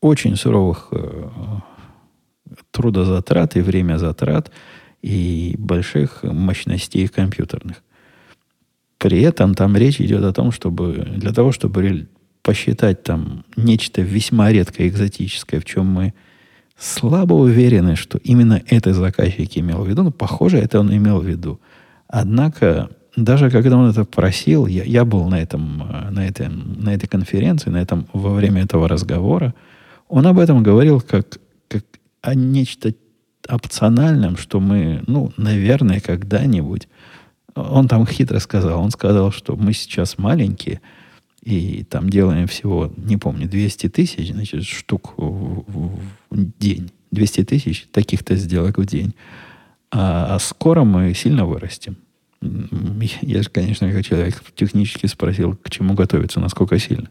очень 0.00 0.36
суровых 0.36 0.88
э, 0.92 1.28
трудозатрат 2.92 3.56
и 3.56 3.60
время 3.60 3.98
затрат 3.98 4.50
и 5.02 5.54
больших 5.58 6.22
мощностей 6.22 7.06
компьютерных. 7.08 7.82
При 8.98 9.20
этом 9.20 9.54
там 9.54 9.76
речь 9.76 10.00
идет 10.00 10.24
о 10.24 10.32
том, 10.32 10.50
чтобы 10.50 11.06
для 11.16 11.32
того, 11.32 11.52
чтобы 11.52 12.08
посчитать 12.42 13.02
там 13.02 13.44
нечто 13.56 14.02
весьма 14.02 14.50
редкое, 14.50 14.88
экзотическое, 14.88 15.60
в 15.60 15.64
чем 15.64 15.86
мы 15.86 16.14
слабо 16.78 17.34
уверены, 17.34 17.96
что 17.96 18.18
именно 18.18 18.60
это 18.66 18.94
заказчик 18.94 19.56
имел 19.58 19.82
в 19.82 19.88
виду. 19.88 20.02
Ну, 20.02 20.10
похоже, 20.10 20.58
это 20.58 20.80
он 20.80 20.94
имел 20.94 21.20
в 21.20 21.26
виду. 21.26 21.60
Однако, 22.08 22.88
даже 23.16 23.50
когда 23.50 23.76
он 23.76 23.90
это 23.90 24.04
просил, 24.04 24.66
я, 24.66 24.82
я 24.84 25.04
был 25.04 25.28
на, 25.28 25.40
этом, 25.40 25.82
на, 26.10 26.26
этой, 26.26 26.48
на 26.48 26.94
этой 26.94 27.06
конференции, 27.06 27.70
на 27.70 27.78
этом, 27.78 28.06
во 28.12 28.32
время 28.32 28.62
этого 28.62 28.88
разговора, 28.88 29.54
он 30.08 30.26
об 30.26 30.38
этом 30.38 30.62
говорил 30.62 31.00
как 31.00 31.38
о 32.22 32.34
нечто 32.34 32.94
опциональном, 33.48 34.36
что 34.36 34.60
мы, 34.60 35.02
ну, 35.06 35.32
наверное, 35.36 36.00
когда-нибудь... 36.00 36.88
Он 37.54 37.88
там 37.88 38.06
хитро 38.06 38.38
сказал. 38.38 38.80
Он 38.80 38.90
сказал, 38.90 39.32
что 39.32 39.56
мы 39.56 39.72
сейчас 39.72 40.16
маленькие, 40.18 40.80
и 41.42 41.84
там 41.84 42.08
делаем 42.08 42.46
всего, 42.46 42.92
не 42.96 43.16
помню, 43.16 43.48
200 43.48 43.88
тысяч, 43.88 44.32
значит, 44.32 44.64
штук 44.64 45.14
в, 45.16 45.64
в, 45.66 46.00
в 46.30 46.58
день. 46.58 46.92
200 47.10 47.44
тысяч 47.44 47.86
таких-то 47.90 48.36
сделок 48.36 48.78
в 48.78 48.84
день. 48.84 49.14
А, 49.90 50.34
а 50.34 50.38
скоро 50.38 50.84
мы 50.84 51.14
сильно 51.14 51.46
вырастем. 51.46 51.96
Я 52.40 53.42
же, 53.42 53.48
конечно, 53.50 53.90
как 53.90 54.04
человек 54.04 54.42
технически 54.54 55.06
спросил, 55.06 55.56
к 55.56 55.70
чему 55.70 55.94
готовиться, 55.94 56.38
насколько 56.38 56.78
сильно. 56.78 57.08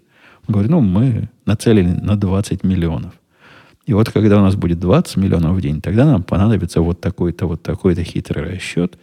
Он 0.47 0.53
говорит, 0.53 0.71
ну, 0.71 0.79
мы 0.81 1.29
нацелены 1.45 1.95
на 1.95 2.15
20 2.15 2.63
миллионов. 2.63 3.13
И 3.87 3.93
вот 3.93 4.11
когда 4.11 4.37
у 4.37 4.41
нас 4.41 4.55
будет 4.55 4.79
20 4.79 5.15
миллионов 5.15 5.55
в 5.55 5.61
день, 5.61 5.81
тогда 5.81 6.05
нам 6.05 6.21
понадобится 6.21 6.81
вот 6.81 6.99
такой-то, 6.99 7.47
вот 7.47 7.63
такой-то 7.63 8.03
хитрый 8.03 8.55
расчет. 8.55 8.99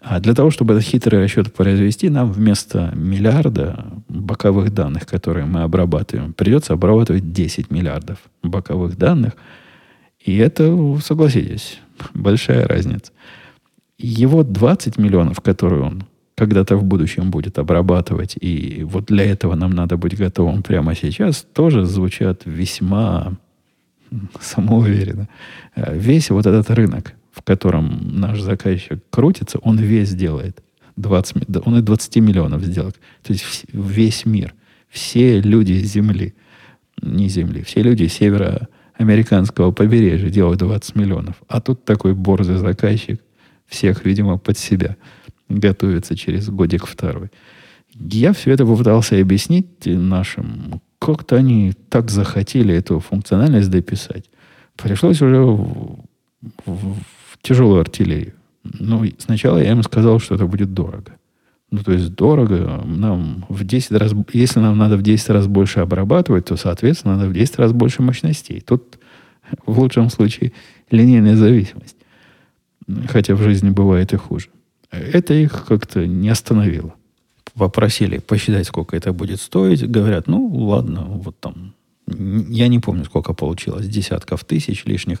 А 0.00 0.18
для 0.18 0.32
того, 0.32 0.50
чтобы 0.50 0.72
этот 0.72 0.86
хитрый 0.86 1.22
расчет 1.22 1.52
произвести, 1.52 2.08
нам 2.08 2.32
вместо 2.32 2.90
миллиарда 2.96 3.84
боковых 4.08 4.72
данных, 4.72 5.06
которые 5.06 5.44
мы 5.44 5.60
обрабатываем, 5.60 6.32
придется 6.32 6.72
обрабатывать 6.72 7.32
10 7.32 7.70
миллиардов 7.70 8.18
боковых 8.42 8.96
данных. 8.96 9.34
И 10.24 10.38
это, 10.38 10.74
согласитесь, 11.04 11.78
большая 12.14 12.66
разница. 12.66 13.12
Его 13.98 14.42
20 14.42 14.96
миллионов, 14.96 15.42
которые 15.42 15.82
он 15.82 16.04
когда-то 16.34 16.76
в 16.76 16.84
будущем 16.84 17.30
будет 17.30 17.58
обрабатывать, 17.58 18.36
и 18.40 18.84
вот 18.84 19.06
для 19.06 19.24
этого 19.24 19.54
нам 19.54 19.72
надо 19.72 19.98
быть 19.98 20.16
готовым 20.16 20.62
прямо 20.62 20.94
сейчас, 20.94 21.44
тоже 21.52 21.84
звучат 21.84 22.42
весьма 22.46 23.36
самоуверенно. 24.40 25.28
Э, 25.74 25.96
весь 25.96 26.30
вот 26.30 26.46
этот 26.46 26.70
рынок, 26.70 27.14
в 27.32 27.42
котором 27.42 28.18
наш 28.20 28.40
заказчик 28.40 29.00
крутится, 29.10 29.58
он 29.58 29.78
весь 29.78 30.14
делает. 30.14 30.62
20, 30.96 31.66
он 31.66 31.78
и 31.78 31.82
20 31.82 32.16
миллионов 32.16 32.62
сделок. 32.62 32.96
То 33.22 33.32
есть 33.32 33.64
весь 33.72 34.26
мир. 34.26 34.54
Все 34.88 35.40
люди 35.40 35.74
Земли, 35.74 36.34
не 37.00 37.28
Земли, 37.28 37.62
все 37.62 37.82
люди 37.82 38.06
североамериканского 38.06 39.70
побережья 39.70 40.28
делают 40.28 40.58
20 40.60 40.96
миллионов. 40.96 41.36
А 41.46 41.60
тут 41.60 41.84
такой 41.84 42.14
борзый 42.14 42.56
заказчик 42.56 43.20
всех, 43.66 44.04
видимо, 44.04 44.38
под 44.38 44.58
себя 44.58 44.96
готовится 45.48 46.16
через 46.16 46.48
годик 46.48 46.86
второй. 46.86 47.30
Я 47.94 48.32
все 48.32 48.52
это 48.52 48.64
попытался 48.64 49.20
объяснить 49.20 49.86
нашим 49.86 50.80
как-то 50.98 51.36
они 51.36 51.72
так 51.88 52.10
захотели 52.10 52.74
эту 52.74 53.00
функциональность 53.00 53.70
дописать. 53.70 54.24
Пришлось 54.76 55.22
уже 55.22 55.40
в, 55.40 56.04
в, 56.66 56.94
в 56.94 57.38
тяжелую 57.42 57.80
артиллерию. 57.80 58.34
Ну, 58.64 59.04
сначала 59.18 59.58
я 59.58 59.72
им 59.72 59.82
сказал, 59.82 60.18
что 60.18 60.34
это 60.34 60.46
будет 60.46 60.74
дорого. 60.74 61.12
Ну, 61.70 61.82
то 61.82 61.92
есть 61.92 62.14
дорого. 62.14 62.82
Нам 62.84 63.44
в 63.48 63.64
10 63.64 63.92
раз, 63.92 64.12
если 64.32 64.60
нам 64.60 64.76
надо 64.78 64.96
в 64.96 65.02
10 65.02 65.30
раз 65.30 65.46
больше 65.46 65.80
обрабатывать, 65.80 66.46
то, 66.46 66.56
соответственно, 66.56 67.16
надо 67.16 67.28
в 67.28 67.32
10 67.32 67.58
раз 67.58 67.72
больше 67.72 68.02
мощностей. 68.02 68.60
Тут 68.60 68.98
в 69.66 69.78
лучшем 69.78 70.10
случае 70.10 70.52
линейная 70.90 71.36
зависимость. 71.36 71.96
Хотя 73.08 73.34
в 73.34 73.42
жизни 73.42 73.70
бывает 73.70 74.12
и 74.12 74.16
хуже. 74.16 74.48
Это 74.90 75.34
их 75.34 75.66
как-то 75.66 76.06
не 76.06 76.30
остановило 76.30 76.94
попросили 77.58 78.18
посчитать, 78.18 78.66
сколько 78.66 78.96
это 78.96 79.12
будет 79.12 79.40
стоить. 79.40 79.88
Говорят, 79.88 80.26
ну, 80.28 80.46
ладно, 80.46 81.04
вот 81.04 81.38
там, 81.40 81.74
я 82.06 82.68
не 82.68 82.78
помню, 82.78 83.04
сколько 83.04 83.34
получилось, 83.34 83.88
десятков 83.88 84.44
тысяч 84.44 84.84
лишних 84.84 85.18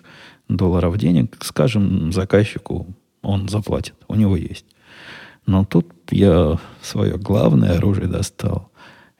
долларов 0.48 0.96
денег. 0.96 1.36
Скажем, 1.40 2.12
заказчику 2.12 2.86
он 3.22 3.48
заплатит, 3.48 3.94
у 4.08 4.14
него 4.14 4.36
есть. 4.36 4.64
Но 5.46 5.64
тут 5.64 5.86
я 6.10 6.58
свое 6.82 7.16
главное 7.16 7.76
оружие 7.76 8.06
достал. 8.06 8.70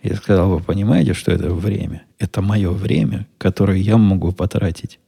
Я 0.03 0.15
сказал, 0.15 0.51
вы 0.51 0.61
понимаете, 0.61 1.15
что 1.15 1.33
это 1.33 1.53
время? 1.53 2.05
Это 2.19 2.41
мое 2.43 2.71
время, 2.71 3.27
которое 3.39 3.79
я 3.79 3.97
могу 3.97 4.33
потратить 4.33 5.01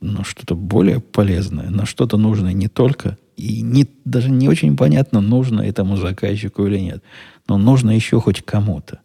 на 0.00 0.24
что-то 0.24 0.54
более 0.54 1.00
полезное, 1.00 1.70
на 1.70 1.86
что-то 1.86 2.16
нужное 2.16 2.52
не 2.52 2.68
только 2.68 3.18
и 3.36 3.62
не, 3.62 3.86
даже 4.04 4.30
не 4.30 4.48
очень 4.48 4.76
понятно, 4.76 5.20
нужно 5.20 5.62
этому 5.62 5.96
заказчику 5.96 6.66
или 6.66 6.78
нет. 6.78 7.02
Но 7.48 7.56
нужно 7.56 7.92
еще 7.92 8.20
хоть 8.20 8.42
кому-то. 8.42 9.00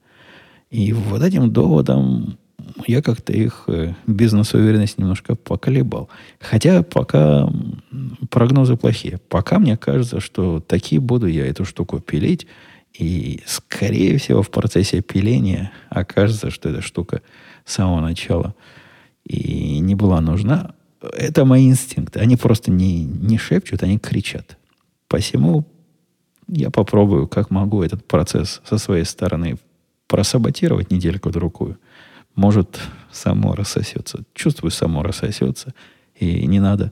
И 0.71 0.91
вот 0.91 1.21
этим 1.21 1.51
доводом 1.51 2.37
я 2.87 3.03
как-то 3.03 3.31
их 3.31 3.65
э, 3.67 3.93
бизнес-уверенность 4.07 4.97
немножко 4.97 5.35
поколебал. 5.35 6.09
Хотя 6.39 6.81
пока 6.81 7.47
прогнозы 8.31 8.75
плохие. 8.75 9.19
Пока 9.29 9.59
мне 9.59 9.77
кажется, 9.77 10.19
что 10.19 10.59
таки 10.59 10.97
буду 10.97 11.27
я 11.27 11.45
эту 11.45 11.63
штуку 11.63 11.99
пилить. 11.99 12.47
И, 12.97 13.41
скорее 13.45 14.17
всего, 14.17 14.41
в 14.41 14.49
процессе 14.49 15.01
пиления 15.01 15.71
окажется, 15.89 16.49
что 16.49 16.69
эта 16.69 16.81
штука 16.81 17.21
с 17.65 17.73
самого 17.73 18.01
начала 18.01 18.55
и 19.25 19.79
не 19.79 19.95
была 19.95 20.21
нужна 20.21 20.73
это 21.17 21.45
мои 21.45 21.67
инстинкты. 21.67 22.19
Они 22.19 22.35
просто 22.35 22.71
не, 22.71 23.03
не 23.03 23.37
шепчут, 23.37 23.83
они 23.83 23.97
кричат. 23.99 24.57
Посему 25.07 25.65
я 26.47 26.69
попробую, 26.69 27.27
как 27.27 27.49
могу, 27.49 27.83
этот 27.83 28.05
процесс 28.05 28.61
со 28.65 28.77
своей 28.77 29.05
стороны 29.05 29.57
просаботировать 30.07 30.91
недельку-другую. 30.91 31.77
Может, 32.35 32.79
само 33.11 33.55
рассосется. 33.55 34.23
Чувствую, 34.33 34.71
само 34.71 35.03
рассосется. 35.03 35.73
И 36.15 36.45
не 36.47 36.59
надо 36.59 36.91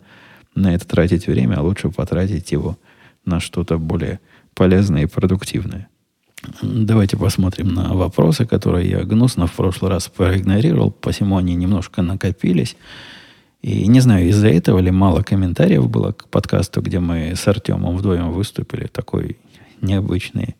на 0.55 0.73
это 0.73 0.87
тратить 0.87 1.27
время, 1.27 1.55
а 1.55 1.61
лучше 1.61 1.89
потратить 1.89 2.51
его 2.51 2.77
на 3.25 3.39
что-то 3.39 3.77
более 3.77 4.19
полезное 4.53 5.03
и 5.03 5.07
продуктивное. 5.07 5.87
Давайте 6.61 7.17
посмотрим 7.17 7.73
на 7.73 7.93
вопросы, 7.93 8.45
которые 8.45 8.89
я 8.89 9.03
гнусно 9.03 9.45
в 9.47 9.53
прошлый 9.53 9.91
раз 9.91 10.07
проигнорировал, 10.07 10.89
посему 10.89 11.37
они 11.37 11.53
немножко 11.53 12.01
накопились. 12.01 12.75
И 13.61 13.87
не 13.87 13.99
знаю, 13.99 14.27
из-за 14.29 14.47
этого 14.47 14.79
ли 14.79 14.91
мало 14.91 15.21
комментариев 15.21 15.87
было 15.89 16.13
к 16.13 16.27
подкасту, 16.27 16.81
где 16.81 16.99
мы 16.99 17.33
с 17.35 17.47
Артемом 17.47 17.95
вдвоем 17.95 18.31
выступили. 18.31 18.87
Такой 18.87 19.37
необычный 19.81 20.55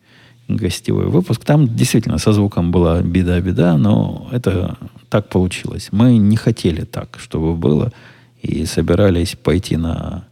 гостевой 0.48 1.06
выпуск. 1.06 1.44
Там 1.44 1.74
действительно 1.74 2.18
со 2.18 2.32
звуком 2.32 2.70
была 2.70 3.02
беда-беда, 3.02 3.76
но 3.76 4.28
это 4.30 4.76
так 5.08 5.28
получилось. 5.28 5.88
Мы 5.90 6.16
не 6.16 6.36
хотели 6.36 6.84
так, 6.84 7.18
чтобы 7.18 7.54
было, 7.54 7.92
и 8.40 8.66
собирались 8.66 9.36
пойти 9.36 9.76
на 9.76 10.24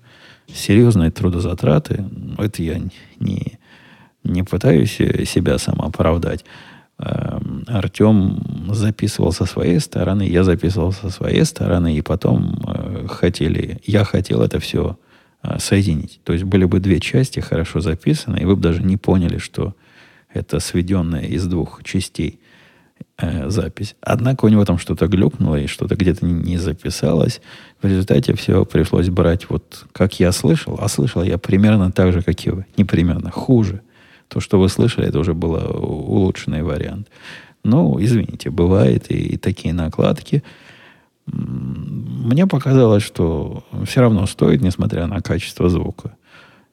серьезные 0.53 1.11
трудозатраты. 1.11 2.05
Это 2.39 2.63
я 2.63 2.81
не, 3.19 3.59
не 4.25 4.43
пытаюсь 4.43 4.97
себя 5.29 5.59
сам 5.59 5.81
оправдать. 5.81 6.45
Эм, 6.45 6.49
Артем 7.67 8.43
записывал 8.73 9.33
со 9.33 9.47
своей 9.47 9.81
стороны, 9.81 10.23
я 10.23 10.45
записывал 10.45 10.93
со 10.93 11.09
своей 11.09 11.45
стороны, 11.45 11.97
и 11.97 12.03
потом 12.03 12.61
э, 12.67 13.07
хотели, 13.09 13.81
я 13.87 14.05
хотел 14.05 14.43
это 14.43 14.61
все 14.61 14.99
э, 15.43 15.59
соединить. 15.59 16.21
То 16.25 16.33
есть 16.33 16.45
были 16.45 16.65
бы 16.65 16.81
две 16.81 17.01
части 17.01 17.41
хорошо 17.41 17.81
записаны, 17.81 18.39
и 18.39 18.45
вы 18.45 18.57
бы 18.57 18.63
даже 18.63 18.83
не 18.83 18.97
поняли, 18.97 19.39
что 19.39 19.75
это 20.33 20.61
сведенная 20.61 21.23
из 21.23 21.47
двух 21.47 21.83
частей 21.85 22.41
э, 23.19 23.49
запись. 23.49 23.97
Однако 24.03 24.45
у 24.45 24.49
него 24.49 24.65
там 24.65 24.79
что-то 24.79 25.07
глюкнуло, 25.07 25.57
и 25.57 25.67
что-то 25.67 25.97
где-то 25.97 26.27
не, 26.27 26.59
записалось. 26.59 27.41
В 27.81 27.87
результате 27.87 28.35
все 28.35 28.65
пришлось 28.65 29.09
брать 29.09 29.49
вот 29.49 29.87
как 29.93 30.21
я 30.21 30.33
слышал, 30.33 30.79
а 30.81 30.89
слышал 30.89 31.23
я 31.23 31.39
примерно 31.39 31.93
так 31.93 32.13
же, 32.13 32.23
как 32.23 32.45
и 32.47 32.51
вы. 32.51 32.67
Не 32.77 32.85
примерно, 32.85 33.31
хуже. 33.31 33.81
То, 34.31 34.40
что 34.40 34.61
вы 34.61 34.69
слышали, 34.69 35.09
это 35.09 35.19
уже 35.19 35.35
был 35.35 35.55
улучшенный 35.55 36.62
вариант. 36.62 37.09
Ну, 37.64 38.01
извините, 38.01 38.51
бывает 38.51 39.11
и, 39.11 39.35
и 39.35 39.37
такие 39.37 39.75
накладки. 39.75 40.43
Мне 41.27 42.47
показалось, 42.47 43.03
что 43.03 43.64
все 43.85 44.01
равно 44.01 44.27
стоит, 44.27 44.62
несмотря 44.62 45.07
на 45.07 45.21
качество 45.21 45.69
звука. 45.69 46.16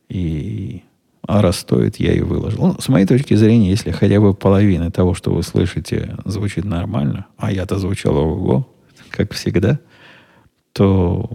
И 0.07 0.83
а 1.27 1.41
раз 1.41 1.57
стоит, 1.57 1.97
я 1.97 2.13
и 2.13 2.21
выложил. 2.21 2.67
Ну, 2.67 2.75
с 2.79 2.87
моей 2.87 3.05
точки 3.05 3.33
зрения, 3.33 3.69
если 3.69 3.91
хотя 3.91 4.21
бы 4.21 4.33
половина 4.33 4.91
того, 4.91 5.13
что 5.13 5.33
вы 5.33 5.43
слышите, 5.43 6.15
звучит 6.23 6.63
нормально, 6.63 7.25
а 7.37 7.51
я-то 7.51 7.77
звучал 7.79 8.15
ого, 8.15 8.69
как 9.09 9.33
всегда, 9.33 9.79
то 10.71 11.29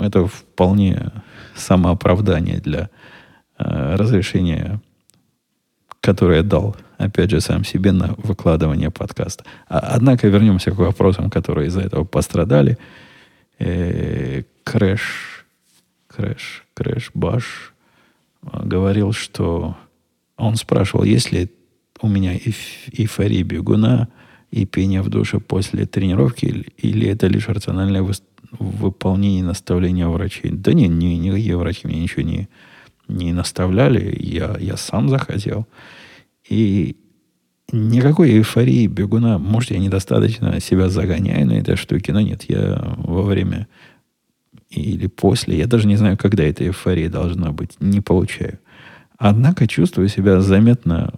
это 0.00 0.26
вполне 0.26 1.12
самооправдание 1.56 2.58
для 2.58 2.90
э, 3.58 3.94
разрешения 3.96 4.82
который 6.00 6.38
я 6.38 6.42
дал, 6.42 6.76
опять 6.96 7.30
же, 7.30 7.40
сам 7.40 7.64
себе 7.64 7.92
на 7.92 8.14
выкладывание 8.16 8.90
подкаста. 8.90 9.44
А, 9.68 9.78
однако 9.78 10.28
вернемся 10.28 10.70
к 10.70 10.76
вопросам, 10.76 11.30
которые 11.30 11.68
из-за 11.68 11.80
этого 11.80 12.04
пострадали. 12.04 12.78
Э, 13.58 14.42
Крэш, 14.64 15.46
Крэш, 16.06 16.64
Крэш 16.74 17.10
Баш 17.14 17.74
говорил, 18.42 19.12
что 19.12 19.76
он 20.36 20.56
спрашивал, 20.56 21.04
есть 21.04 21.32
ли 21.32 21.50
у 22.00 22.08
меня 22.08 22.34
эйф, 22.34 22.56
эйфория 22.92 23.42
бегуна 23.42 24.08
и 24.50 24.64
пение 24.64 25.02
в 25.02 25.08
душе 25.08 25.40
после 25.40 25.86
тренировки, 25.86 26.66
или, 26.76 27.08
это 27.08 27.26
лишь 27.26 27.48
рациональное 27.48 28.02
вы, 28.02 28.12
выполнение 28.52 29.42
наставления 29.42 30.06
врачей. 30.06 30.50
Да 30.50 30.72
нет, 30.72 30.90
ни, 30.90 31.06
никакие 31.06 31.56
врачи 31.56 31.86
мне 31.86 32.00
ничего 32.00 32.22
не, 32.22 32.48
не 33.08 33.32
наставляли, 33.32 34.16
я, 34.20 34.56
я 34.60 34.76
сам 34.76 35.08
захотел. 35.08 35.66
И 36.48 36.96
никакой 37.72 38.30
эйфории 38.30 38.86
бегуна, 38.86 39.38
может, 39.38 39.70
я 39.70 39.78
недостаточно 39.78 40.60
себя 40.60 40.88
загоняю 40.88 41.46
на 41.46 41.52
этой 41.52 41.76
штуке, 41.76 42.12
но 42.12 42.20
нет, 42.20 42.44
я 42.48 42.94
во 42.98 43.22
время 43.22 43.66
или 44.70 45.06
после, 45.06 45.56
я 45.56 45.66
даже 45.66 45.86
не 45.86 45.96
знаю, 45.96 46.18
когда 46.18 46.44
эта 46.44 46.64
эйфория 46.64 47.08
должна 47.08 47.52
быть, 47.52 47.80
не 47.80 48.02
получаю. 48.02 48.58
Однако 49.16 49.66
чувствую 49.66 50.08
себя 50.08 50.40
заметно 50.40 51.12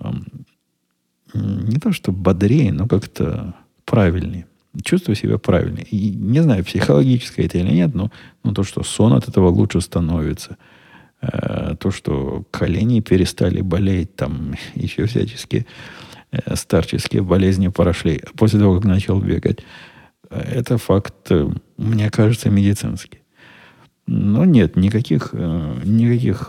не 1.35 1.79
то, 1.79 1.93
что 1.93 2.13
бодрее, 2.13 2.73
но 2.73 2.87
как-то 2.87 3.55
правильнее. 3.85 4.47
Чувствую 4.85 5.17
себя 5.17 5.37
правильнее. 5.37 5.85
И 5.85 6.11
не 6.11 6.41
знаю, 6.43 6.65
психологическое 6.65 7.47
это 7.47 7.59
или 7.59 7.73
нет, 7.73 7.93
но, 7.95 8.13
но 8.45 8.55
то, 8.55 8.63
что 8.63 8.85
сон 8.85 9.13
от 9.13 9.29
этого 9.29 9.49
лучше 9.49 9.81
становится– 9.81 10.57
Э, 11.23 11.75
то, 11.79 11.91
что 11.91 12.45
колени 12.51 13.01
перестали 13.01 13.61
болеть, 13.61 14.17
там 14.17 14.55
еще 14.75 15.07
всяческие 15.07 15.67
э, 16.33 16.57
старческие 16.57 17.23
болезни 17.23 17.69
прошли 17.69 18.23
после 18.37 18.59
того, 18.59 18.77
как 18.77 18.85
начал 18.85 19.21
бегать. 19.21 19.59
Это 20.31 20.79
факт, 20.79 21.31
э, 21.31 21.51
мне 21.77 22.11
кажется, 22.11 22.49
медицинский. 22.49 23.19
Но 24.07 24.45
нет, 24.45 24.75
никаких, 24.75 25.35
никаких 25.35 26.49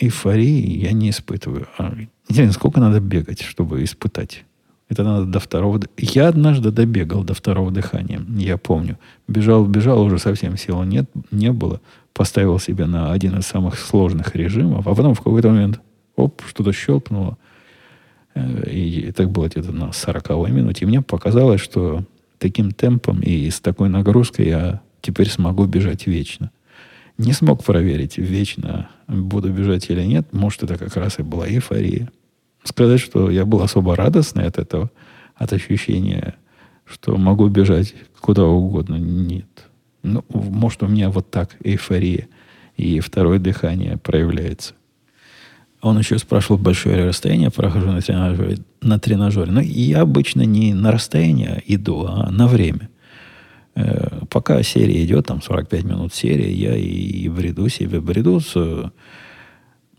эйфорий 0.00 0.80
я 0.80 0.90
не 0.90 1.10
испытываю. 1.10 1.68
А, 1.78 1.94
интересно, 2.28 2.52
сколько 2.54 2.80
надо 2.80 2.98
бегать, 2.98 3.40
чтобы 3.40 3.84
испытать? 3.84 4.44
Это 4.88 5.04
надо 5.04 5.26
до 5.26 5.38
второго... 5.38 5.80
Я 5.96 6.26
однажды 6.26 6.72
добегал 6.72 7.22
до 7.22 7.34
второго 7.34 7.70
дыхания, 7.70 8.20
я 8.36 8.56
помню. 8.58 8.98
Бежал, 9.28 9.64
бежал, 9.64 10.02
уже 10.02 10.18
совсем 10.18 10.56
сил 10.56 10.82
нет, 10.82 11.08
не 11.30 11.52
было 11.52 11.80
поставил 12.12 12.58
себе 12.58 12.86
на 12.86 13.12
один 13.12 13.38
из 13.38 13.46
самых 13.46 13.78
сложных 13.78 14.34
режимов, 14.34 14.86
а 14.86 14.94
потом 14.94 15.14
в 15.14 15.20
какой-то 15.20 15.50
момент, 15.50 15.80
оп, 16.16 16.42
что-то 16.46 16.72
щелкнуло. 16.72 17.38
Э, 18.34 18.70
и 18.70 19.12
так 19.12 19.30
было 19.30 19.48
где-то 19.48 19.72
на 19.72 19.92
40 19.92 20.48
минуте. 20.50 20.84
И 20.84 20.88
мне 20.88 21.02
показалось, 21.02 21.60
что 21.60 22.04
таким 22.38 22.72
темпом 22.72 23.20
и 23.20 23.48
с 23.50 23.60
такой 23.60 23.88
нагрузкой 23.88 24.48
я 24.48 24.80
теперь 25.00 25.28
смогу 25.28 25.66
бежать 25.66 26.06
вечно. 26.06 26.50
Не 27.18 27.32
смог 27.32 27.62
проверить, 27.62 28.18
вечно 28.18 28.88
буду 29.06 29.52
бежать 29.52 29.90
или 29.90 30.02
нет. 30.02 30.32
Может, 30.32 30.64
это 30.64 30.76
как 30.76 30.96
раз 30.96 31.18
и 31.18 31.22
была 31.22 31.46
эйфория. 31.46 32.10
Сказать, 32.64 33.00
что 33.00 33.30
я 33.30 33.44
был 33.44 33.62
особо 33.62 33.96
радостный 33.96 34.46
от 34.46 34.58
этого, 34.58 34.90
от 35.34 35.52
ощущения, 35.52 36.36
что 36.84 37.16
могу 37.16 37.48
бежать 37.48 37.94
куда 38.20 38.44
угодно, 38.44 38.96
нет. 38.96 39.68
Ну, 40.02 40.24
может, 40.30 40.82
у 40.82 40.86
меня 40.86 41.10
вот 41.10 41.30
так 41.30 41.56
эйфория 41.62 42.28
и 42.76 43.00
второе 43.00 43.38
дыхание 43.38 43.98
проявляется. 43.98 44.74
Он 45.80 45.98
еще 45.98 46.18
спрашивал, 46.18 46.58
большое 46.58 47.08
расстояние 47.08 47.50
прохожу 47.50 47.90
на 47.90 48.00
тренажере. 48.00 48.58
На 48.80 48.98
тренажере. 49.00 49.50
Но 49.50 49.60
я 49.60 50.02
обычно 50.02 50.42
не 50.42 50.74
на 50.74 50.92
расстояние 50.92 51.62
иду, 51.66 52.06
а 52.06 52.30
на 52.30 52.46
время. 52.46 52.88
Э, 53.74 54.24
пока 54.30 54.62
серия 54.62 55.04
идет, 55.04 55.26
там 55.26 55.42
45 55.42 55.84
минут 55.84 56.14
серия, 56.14 56.52
я 56.52 56.76
и 56.76 57.28
бреду 57.28 57.68
себе, 57.68 58.00
бреду 58.00 58.40
с... 58.40 58.92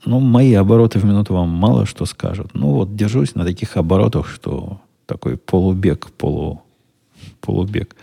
Ну, 0.06 0.20
мои 0.20 0.54
обороты 0.54 1.00
в 1.00 1.06
минуту 1.06 1.34
вам 1.34 1.50
мало 1.50 1.86
что 1.86 2.06
скажут. 2.06 2.52
Ну, 2.54 2.72
вот 2.72 2.96
держусь 2.96 3.36
на 3.36 3.46
таких 3.46 3.76
оборотах, 3.78 4.30
что 4.30 4.82
такой 5.06 5.38
полубег, 5.38 6.12
полу, 6.12 6.64
полубег. 7.42 7.96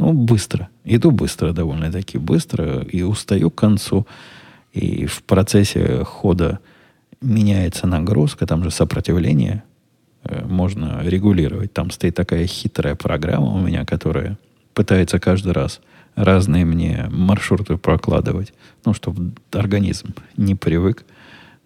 Ну, 0.00 0.14
быстро. 0.14 0.70
Иду 0.84 1.10
быстро, 1.10 1.52
довольно-таки 1.52 2.16
быстро. 2.16 2.80
И 2.80 3.02
устаю 3.02 3.50
к 3.50 3.56
концу. 3.56 4.06
И 4.72 5.04
в 5.04 5.22
процессе 5.24 6.04
хода 6.04 6.58
меняется 7.20 7.86
нагрузка, 7.86 8.46
там 8.46 8.64
же 8.64 8.70
сопротивление 8.70 9.62
э, 10.24 10.42
можно 10.46 11.02
регулировать. 11.02 11.74
Там 11.74 11.90
стоит 11.90 12.14
такая 12.14 12.46
хитрая 12.46 12.94
программа 12.94 13.52
у 13.52 13.60
меня, 13.60 13.84
которая 13.84 14.38
пытается 14.72 15.18
каждый 15.18 15.52
раз 15.52 15.82
разные 16.14 16.64
мне 16.64 17.06
маршруты 17.10 17.76
прокладывать, 17.76 18.54
ну, 18.86 18.94
чтобы 18.94 19.32
организм 19.52 20.14
не 20.38 20.54
привык. 20.54 21.04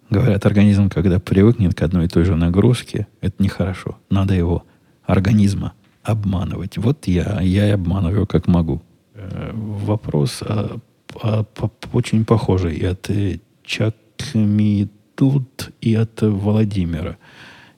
Говорят, 0.09 0.45
организм, 0.45 0.89
когда 0.89 1.19
привыкнет 1.19 1.73
к 1.73 1.81
одной 1.81 2.05
и 2.05 2.09
той 2.09 2.25
же 2.25 2.35
нагрузке, 2.35 3.07
это 3.21 3.41
нехорошо. 3.41 3.97
Надо 4.09 4.33
его 4.33 4.65
организма 5.05 5.71
обманывать. 6.05 6.77
Вот 6.77 7.07
я, 7.07 7.39
я 7.41 7.67
и 7.67 7.71
обманываю 7.71 8.27
как 8.27 8.47
могу. 8.47 8.81
Э, 9.15 9.51
вопрос 9.53 10.41
а, 10.41 10.77
а, 11.21 11.43
по, 11.43 11.71
очень 11.93 12.25
похожий 12.25 12.75
и 12.75 12.85
от 12.85 13.09
э, 13.09 13.39
Чакмитут, 13.63 15.71
и 15.81 15.95
от 15.95 16.21
Владимира. 16.21 17.17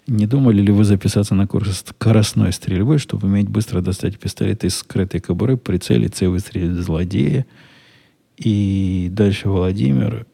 Не 0.08 0.26
думали 0.26 0.62
ли 0.62 0.72
вы 0.72 0.86
записаться 0.86 1.36
на 1.36 1.48
курс 1.48 1.84
скоростной 1.86 2.54
стрельбы, 2.54 2.98
чтобы 2.98 3.28
уметь 3.28 3.50
быстро 3.50 3.82
достать 3.82 4.18
пистолет 4.18 4.64
из 4.64 4.78
скрытой 4.78 5.20
кобуры, 5.20 5.58
прицелиться 5.58 6.26
и 6.26 6.30
выстрелить 6.30 6.72
в 6.72 6.82
злодея? 6.82 7.46
И 8.38 9.10
дальше 9.12 9.50
Владимир 9.50 10.26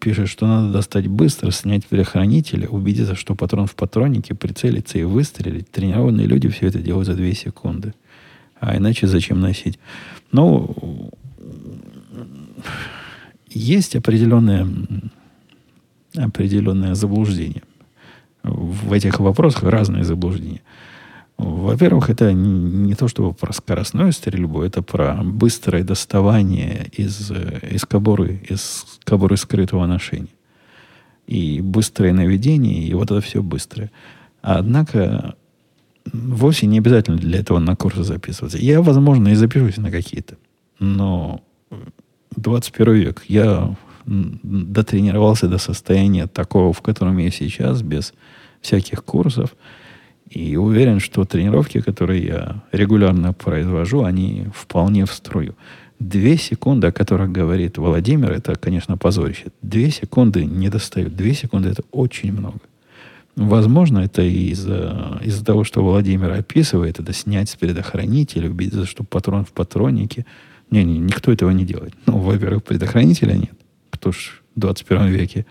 пишет, 0.00 0.28
что 0.28 0.46
надо 0.46 0.72
достать 0.72 1.06
быстро, 1.06 1.50
снять 1.50 1.86
предохранитель, 1.86 2.66
убедиться, 2.66 3.14
что 3.14 3.34
патрон 3.34 3.66
в 3.66 3.74
патроннике, 3.74 4.34
прицелиться 4.34 4.98
и 4.98 5.04
выстрелить. 5.04 5.70
Тренированные 5.70 6.26
люди 6.26 6.48
все 6.48 6.66
это 6.66 6.80
делают 6.80 7.06
за 7.06 7.14
2 7.14 7.32
секунды. 7.32 7.94
А 8.58 8.76
иначе 8.76 9.06
зачем 9.06 9.40
носить? 9.40 9.78
Ну, 10.32 11.10
есть 13.48 13.94
определенное, 13.94 14.66
определенное 16.16 16.94
заблуждение. 16.94 17.62
В 18.42 18.92
этих 18.92 19.20
вопросах 19.20 19.62
разные 19.64 20.04
заблуждения. 20.04 20.62
Во-первых, 21.38 22.08
это 22.08 22.32
не 22.32 22.94
то, 22.94 23.08
чтобы 23.08 23.34
про 23.34 23.52
скоростную 23.52 24.12
стрельбу, 24.12 24.62
это 24.62 24.80
про 24.80 25.20
быстрое 25.22 25.84
доставание 25.84 26.88
из, 26.92 27.30
из 27.30 27.84
кобуры, 27.84 28.40
из 28.48 28.98
кобуры 29.04 29.36
скрытого 29.36 29.84
ношения. 29.86 30.30
И 31.26 31.60
быстрое 31.60 32.14
наведение, 32.14 32.84
и 32.84 32.94
вот 32.94 33.10
это 33.10 33.20
все 33.20 33.42
быстрое. 33.42 33.90
Однако, 34.40 35.34
вовсе 36.10 36.66
не 36.66 36.78
обязательно 36.78 37.18
для 37.18 37.40
этого 37.40 37.58
на 37.58 37.76
курсы 37.76 38.02
записываться. 38.02 38.56
Я, 38.56 38.80
возможно, 38.80 39.28
и 39.28 39.34
запишусь 39.34 39.76
на 39.76 39.90
какие-то. 39.90 40.36
Но 40.78 41.42
21 42.36 42.94
век. 42.94 43.24
Я 43.28 43.76
дотренировался 44.06 45.48
до 45.48 45.58
состояния 45.58 46.28
такого, 46.28 46.72
в 46.72 46.80
котором 46.80 47.18
я 47.18 47.30
сейчас, 47.30 47.82
без 47.82 48.14
всяких 48.62 49.04
курсов– 49.04 49.54
И 50.28 50.56
уверен, 50.56 51.00
что 51.00 51.24
тренировки, 51.24 51.80
которые 51.80 52.24
я 52.24 52.62
регулярно 52.72 53.32
произвожу, 53.32 54.02
они 54.02 54.46
вполне 54.54 55.06
в 55.06 55.12
струю. 55.12 55.54
Две 55.98 56.36
секунды, 56.36 56.88
о 56.88 56.92
которых 56.92 57.32
говорит 57.32 57.78
Владимир, 57.78 58.32
это, 58.32 58.54
конечно, 58.56 58.98
позорище. 58.98 59.46
Две 59.62 59.90
секунды 59.90 60.44
не 60.44 60.68
достают. 60.68 61.16
Две 61.16 61.32
секунды 61.32 61.70
это 61.70 61.82
очень 61.90 62.32
много. 62.32 62.58
Возможно, 63.36 64.00
это 64.00 64.22
из-за 64.22 65.20
из 65.22 65.42
того, 65.42 65.62
что 65.64 65.84
Владимир 65.84 66.32
описывает, 66.32 66.98
это 67.00 67.12
снять 67.12 67.50
с 67.50 67.56
предохранителя, 67.56 68.50
убедиться, 68.50 68.86
что 68.86 69.04
патрон 69.04 69.44
в 69.44 69.52
патроннике. 69.52 70.26
Не, 70.70 70.84
не, 70.84 70.98
никто 70.98 71.30
этого 71.30 71.50
не 71.50 71.64
делает. 71.64 71.94
Ну, 72.06 72.18
во-первых, 72.18 72.64
предохранителя 72.64 73.34
нет. 73.34 73.52
Кто 73.90 74.10
ж 74.10 74.42
в 74.54 74.60
21 74.60 75.06
веке 75.08 75.46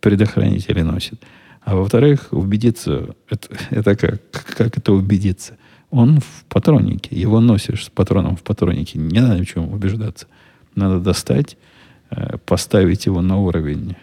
предохранители 0.00 0.82
носит. 0.82 1.20
А 1.62 1.76
во-вторых, 1.76 2.28
убедиться, 2.30 3.14
это, 3.28 3.48
это 3.70 3.96
как, 3.96 4.20
как 4.32 4.78
это 4.78 4.92
убедиться? 4.92 5.56
Он 5.90 6.20
в 6.20 6.44
патроннике, 6.48 7.14
его 7.16 7.40
носишь 7.40 7.84
с 7.84 7.90
патроном 7.90 8.36
в 8.36 8.42
патроннике. 8.42 8.98
Не 8.98 9.20
надо 9.20 9.42
в 9.42 9.46
чем 9.46 9.72
убеждаться. 9.72 10.26
Надо 10.74 11.00
достать, 11.00 11.56
э, 12.10 12.38
поставить 12.46 13.06
его 13.06 13.20
на 13.20 13.38
уровень, 13.38 13.96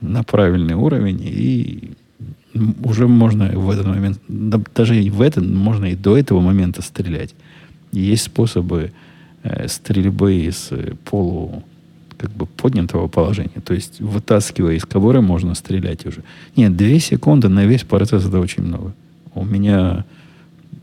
на 0.00 0.22
правильный 0.22 0.74
уровень 0.74 1.20
и 1.22 1.92
уже 2.82 3.06
можно 3.06 3.46
в 3.46 3.70
этот 3.70 3.86
момент, 3.86 4.20
даже 4.28 4.94
в 5.10 5.20
этот, 5.20 5.44
можно 5.44 5.86
и 5.86 5.96
до 5.96 6.16
этого 6.16 6.40
момента 6.40 6.82
стрелять. 6.82 7.34
Есть 7.92 8.24
способы 8.24 8.92
э, 9.42 9.68
стрельбы 9.68 10.34
из 10.34 10.68
э, 10.70 10.94
полу 11.04 11.64
как 12.20 12.30
бы 12.32 12.44
поднятого 12.44 13.08
положения. 13.08 13.60
То 13.64 13.72
есть, 13.72 14.00
вытаскивая 14.00 14.74
из 14.74 14.84
кобуры, 14.84 15.22
можно 15.22 15.54
стрелять 15.54 16.04
уже. 16.04 16.22
Нет, 16.54 16.76
две 16.76 17.00
секунды 17.00 17.48
на 17.48 17.64
весь 17.64 17.84
процесс 17.84 18.26
это 18.26 18.38
очень 18.38 18.62
много. 18.62 18.92
У 19.34 19.44
меня, 19.44 20.04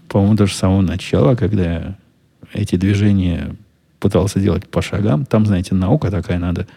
по-моему, 0.07 0.33
даже 0.33 0.53
с 0.53 0.57
самого 0.57 0.81
начала, 0.81 1.35
когда 1.35 1.63
я 1.63 1.97
эти 2.53 2.75
движения 2.75 3.55
пытался 3.99 4.39
делать 4.39 4.67
по 4.67 4.81
шагам, 4.81 5.25
там, 5.25 5.45
знаете, 5.45 5.75
наука 5.75 6.09
такая, 6.09 6.39
надо 6.39 6.67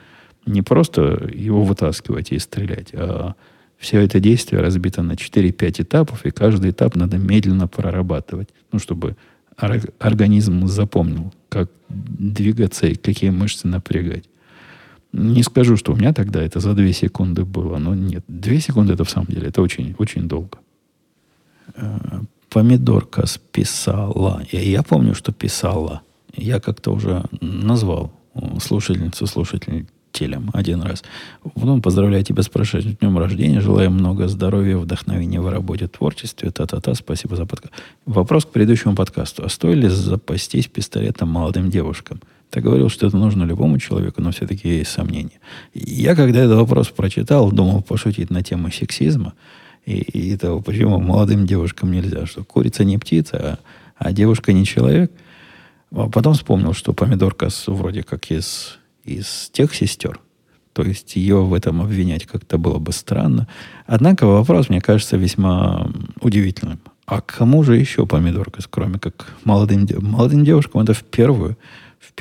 не 0.45 0.61
просто 0.61 1.29
его 1.33 1.63
вытаскивать 1.63 2.33
и 2.33 2.39
стрелять, 2.39 2.89
а 2.93 3.35
все 3.79 4.01
это 4.01 4.21
действие 4.21 4.61
разбито 4.61 5.03
на 5.03 5.13
4-5 5.13 5.83
этапов, 5.83 6.27
и 6.27 6.31
каждый 6.31 6.73
этап 6.73 6.97
надо 6.97 7.17
медленно 7.17 7.67
прорабатывать, 7.67 8.51
ну, 8.73 8.79
чтобы 8.79 9.17
организм 9.57 10.67
запомнил, 10.67 11.33
как 11.49 11.71
двигаться 11.89 12.87
и 12.87 12.95
какие 12.95 13.31
мышцы 13.31 13.69
напрягать. 13.69 14.25
Не 15.13 15.43
скажу, 15.43 15.77
что 15.77 15.93
у 15.93 15.97
меня 15.97 16.13
тогда 16.13 16.43
это 16.43 16.61
за 16.61 16.75
2 16.75 16.93
секунды 16.93 17.45
было, 17.45 17.79
но 17.79 17.95
нет. 17.95 18.25
2 18.29 18.61
секунды 18.61 18.93
это 18.93 19.05
в 19.05 19.11
самом 19.11 19.27
деле, 19.27 19.49
это 19.49 19.63
очень, 19.63 19.95
очень 19.99 20.29
долго. 20.29 20.59
Э, 21.75 22.21
помидорка 22.49 23.27
списала. 23.27 24.43
Я, 24.53 24.61
я 24.61 24.83
помню, 24.83 25.15
что 25.15 25.33
писала. 25.33 26.03
Я 26.37 26.61
как-то 26.61 26.93
уже 26.93 27.25
назвал 27.41 28.13
слушательницу, 28.61 29.27
слушатель 29.27 29.87
телем 30.13 30.51
один 30.53 30.83
раз. 30.83 31.03
Потом 31.55 31.83
поздравляю 31.83 32.25
тебя 32.25 32.43
с 32.43 32.49
прошедшим 32.49 32.95
днем 32.95 33.19
рождения. 33.19 33.61
Желаю 33.61 33.91
много 33.91 34.29
здоровья, 34.29 34.77
вдохновения 34.77 35.41
в 35.41 35.49
работе, 35.49 35.89
творчестве. 35.89 36.51
Та-та-та. 36.51 36.95
Спасибо 36.95 37.37
за 37.37 37.47
подкаст. 37.47 37.75
Вопрос 38.07 38.45
к 38.45 38.51
предыдущему 38.51 38.95
подкасту. 38.95 39.45
А 39.45 39.49
стоит 39.49 39.77
ли 39.77 39.89
запастись 39.89 40.67
пистолетом 40.67 41.29
молодым 41.31 41.71
девушкам? 41.71 42.21
Ты 42.51 42.61
говорил, 42.61 42.89
что 42.89 43.07
это 43.07 43.17
нужно 43.17 43.45
любому 43.45 43.79
человеку, 43.79 44.21
но 44.21 44.33
все-таки 44.33 44.69
есть 44.69 44.91
сомнения. 44.91 45.41
Я, 45.73 46.15
когда 46.17 46.41
этот 46.41 46.57
вопрос 46.59 46.89
прочитал, 46.89 47.51
думал 47.53 47.83
пошутить 47.83 48.31
на 48.31 48.43
тему 48.43 48.71
сексизма 48.71 49.35
и, 49.87 49.99
и 49.99 50.37
того, 50.37 50.61
почему 50.61 50.99
молодым 51.01 51.47
девушкам 51.47 51.93
нельзя, 51.93 52.27
что 52.27 52.45
курица 52.45 52.85
не 52.85 52.99
птица, 52.99 53.37
а, 53.37 53.59
а 53.97 54.13
девушка 54.13 54.53
не 54.53 54.65
человек. 54.65 55.13
А 55.93 56.09
потом 56.09 56.35
вспомнил, 56.35 56.73
что 56.73 56.93
помидорка 56.93 57.49
вроде 57.67 58.03
как 58.03 58.31
из 58.31 58.79
из 59.05 59.51
тех 59.53 59.75
сестер. 59.75 60.21
То 60.73 60.83
есть 60.83 61.17
ее 61.17 61.43
в 61.43 61.53
этом 61.53 61.83
обвинять 61.83 62.27
как-то 62.27 62.59
было 62.59 62.79
бы 62.79 62.93
странно. 62.93 63.49
Однако 63.87 64.27
вопрос, 64.27 64.69
мне 64.69 64.81
кажется, 64.81 65.17
весьма 65.17 65.91
удивительным. 66.21 66.81
А 67.07 67.21
кому 67.21 67.65
же 67.65 67.77
еще 67.77 68.07
помидорка, 68.07 68.63
кроме 68.71 68.99
как 68.99 69.35
молодым, 69.45 69.87
молодым 70.01 70.45
девушкам? 70.45 70.83
Это 70.83 70.95
в 70.95 71.03
первую, 71.03 71.59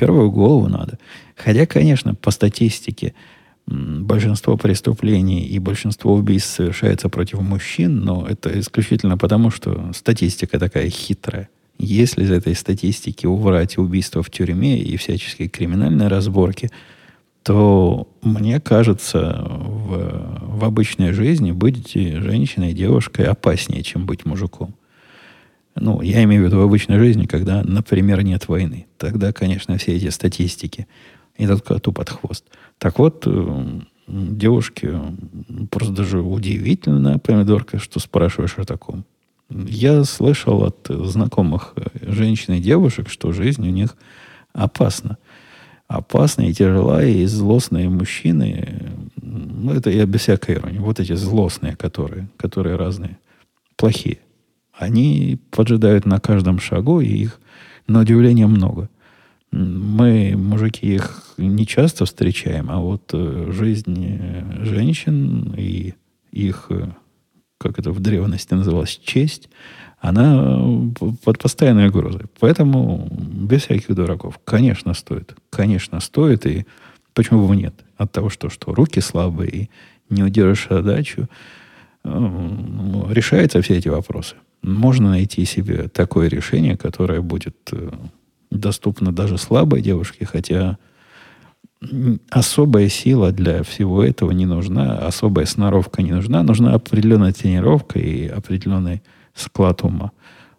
первую 0.00 0.30
голову 0.30 0.68
надо. 0.68 0.98
Хотя, 1.36 1.66
конечно, 1.66 2.14
по 2.14 2.30
статистике 2.30 3.12
большинство 3.66 4.56
преступлений 4.56 5.42
и 5.42 5.58
большинство 5.58 6.14
убийств 6.14 6.54
совершается 6.54 7.08
против 7.08 7.40
мужчин, 7.42 8.00
но 8.00 8.26
это 8.26 8.58
исключительно 8.58 9.18
потому, 9.18 9.50
что 9.50 9.92
статистика 9.94 10.58
такая 10.58 10.88
хитрая. 10.88 11.48
Если 11.78 12.24
из 12.24 12.30
этой 12.30 12.54
статистики 12.54 13.26
убрать 13.26 13.78
убийства 13.78 14.22
в 14.22 14.30
тюрьме 14.30 14.78
и 14.78 14.96
всяческие 14.96 15.48
криминальные 15.48 16.08
разборки, 16.08 16.70
то, 17.42 18.08
мне 18.22 18.60
кажется, 18.60 19.46
в, 19.48 20.58
в 20.58 20.64
обычной 20.64 21.12
жизни 21.12 21.52
быть 21.52 21.92
женщиной, 21.94 22.72
девушкой 22.72 23.26
опаснее, 23.26 23.82
чем 23.82 24.06
быть 24.06 24.24
мужиком. 24.24 24.74
Ну, 25.80 26.02
я 26.02 26.22
имею 26.24 26.42
в 26.42 26.46
виду 26.46 26.58
в 26.58 26.62
обычной 26.62 26.98
жизни, 26.98 27.24
когда, 27.24 27.62
например, 27.64 28.22
нет 28.22 28.48
войны. 28.48 28.86
Тогда, 28.98 29.32
конечно, 29.32 29.78
все 29.78 29.96
эти 29.96 30.10
статистики 30.10 30.86
идут 31.38 31.62
коту 31.62 31.90
под 31.90 32.10
хвост. 32.10 32.44
Так 32.78 32.98
вот, 32.98 33.24
э, 33.26 33.80
девушки, 34.06 34.94
просто 35.70 35.92
даже 35.94 36.20
удивительно, 36.20 37.18
помидорка, 37.18 37.78
что 37.78 37.98
спрашиваешь 37.98 38.58
о 38.58 38.64
таком. 38.64 39.06
Я 39.48 40.04
слышал 40.04 40.64
от 40.64 40.86
знакомых 40.88 41.72
э, 41.76 42.12
женщин 42.12 42.54
и 42.54 42.60
девушек, 42.60 43.08
что 43.08 43.32
жизнь 43.32 43.66
у 43.66 43.70
них 43.70 43.96
опасна. 44.52 45.16
Опасна 45.88 46.42
и 46.42 46.52
тяжела, 46.52 47.02
и 47.02 47.24
злостные 47.24 47.88
мужчины, 47.88 48.92
ну, 49.16 49.72
это 49.72 49.88
я 49.90 50.04
без 50.04 50.20
всякой 50.20 50.56
иронии, 50.56 50.78
вот 50.78 51.00
эти 51.00 51.14
злостные, 51.14 51.74
которые, 51.74 52.28
которые 52.36 52.76
разные, 52.76 53.18
плохие, 53.76 54.18
они 54.80 55.38
поджидают 55.50 56.06
на 56.06 56.18
каждом 56.18 56.58
шагу, 56.58 57.00
и 57.00 57.08
их, 57.08 57.40
на 57.86 58.00
удивление, 58.00 58.46
много. 58.46 58.88
Мы, 59.52 60.34
мужики, 60.36 60.94
их 60.94 61.34
не 61.38 61.66
часто 61.66 62.04
встречаем, 62.04 62.70
а 62.70 62.78
вот 62.78 63.10
э, 63.12 63.50
жизнь 63.52 64.18
э, 64.20 64.64
женщин 64.64 65.54
и 65.56 65.94
их 66.30 66.70
как 67.60 67.78
это 67.78 67.92
в 67.92 68.00
древности 68.00 68.54
называлось, 68.54 68.98
честь, 69.04 69.50
она 69.98 70.58
под 71.22 71.38
постоянной 71.38 71.88
угрозой. 71.88 72.22
Поэтому 72.40 73.06
без 73.10 73.64
всяких 73.64 73.94
дураков. 73.94 74.40
Конечно, 74.44 74.94
стоит. 74.94 75.36
Конечно, 75.50 76.00
стоит. 76.00 76.46
И 76.46 76.64
почему 77.12 77.46
бы 77.46 77.54
нет? 77.54 77.74
От 77.98 78.12
того, 78.12 78.30
что, 78.30 78.48
что 78.48 78.74
руки 78.74 79.00
слабые 79.00 79.50
и 79.50 79.70
не 80.08 80.22
удержишь 80.22 80.68
задачу, 80.70 81.28
э, 82.02 82.08
решаются 83.10 83.60
все 83.60 83.76
эти 83.76 83.88
вопросы. 83.88 84.36
Можно 84.62 85.10
найти 85.10 85.44
себе 85.44 85.88
такое 85.88 86.28
решение, 86.28 86.76
которое 86.76 87.20
будет 87.20 87.56
э, 87.72 87.90
доступно 88.50 89.12
даже 89.12 89.38
слабой 89.38 89.80
девушке, 89.80 90.26
хотя 90.26 90.78
особая 92.28 92.88
сила 92.88 93.32
для 93.32 93.62
всего 93.62 94.04
этого 94.04 94.32
не 94.32 94.44
нужна, 94.44 94.98
особая 94.98 95.46
сноровка 95.46 96.02
не 96.02 96.12
нужна. 96.12 96.42
Нужна 96.42 96.74
определенная 96.74 97.32
тренировка 97.32 97.98
и 97.98 98.26
определенный 98.26 99.02
склад 99.34 99.82
ума. 99.82 100.12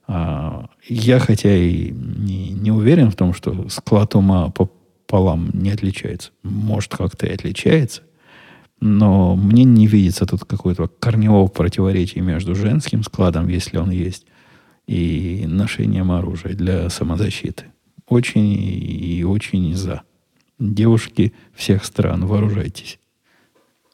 А, 0.08 0.68
я, 0.88 1.20
хотя 1.20 1.56
и 1.56 1.92
не, 1.92 2.50
не 2.50 2.72
уверен 2.72 3.12
в 3.12 3.16
том, 3.16 3.34
что 3.34 3.70
склад 3.70 4.16
ума 4.16 4.50
пополам 4.50 5.52
не 5.54 5.70
отличается. 5.70 6.32
Может, 6.42 6.96
как-то 6.96 7.28
и 7.28 7.34
отличается. 7.34 8.02
Но 8.82 9.36
мне 9.36 9.64
не 9.64 9.86
видится 9.86 10.26
тут 10.26 10.44
какого-то 10.44 10.88
корневого 10.88 11.48
противоречия 11.48 12.22
между 12.22 12.56
женским 12.56 13.04
складом, 13.04 13.48
если 13.48 13.78
он 13.78 13.92
есть, 13.92 14.26
и 14.88 15.46
ношением 15.48 16.12
оружия 16.12 16.54
для 16.54 16.90
самозащиты. 16.90 17.66
Очень 18.08 18.52
и 18.52 19.24
очень 19.24 19.76
за. 19.76 20.02
Девушки 20.60 21.34
всех 21.54 21.86
стран, 21.86 22.26
вооружайтесь. 22.26 23.00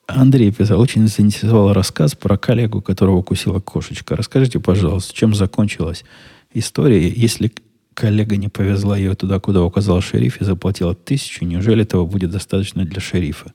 Андрей 0.07 0.53
писал, 0.53 0.79
очень 0.79 1.07
заинтересовал 1.07 1.73
рассказ 1.73 2.15
про 2.15 2.37
коллегу, 2.37 2.81
которого 2.81 3.17
укусила 3.17 3.59
кошечка. 3.59 4.15
Расскажите, 4.15 4.61
пожалуйста, 4.61 5.13
чем 5.13 5.35
закончилась 5.35 6.05
история, 6.53 7.09
если 7.09 7.51
коллега 7.93 8.37
не 8.37 8.47
повезла 8.47 8.97
ее 8.97 9.15
туда, 9.15 9.39
куда 9.41 9.63
указал 9.63 9.99
шериф 9.99 10.39
и 10.39 10.45
заплатила 10.45 10.95
тысячу, 10.95 11.43
неужели 11.43 11.83
этого 11.83 12.05
будет 12.05 12.31
достаточно 12.31 12.85
для 12.85 13.01
шерифа? 13.01 13.53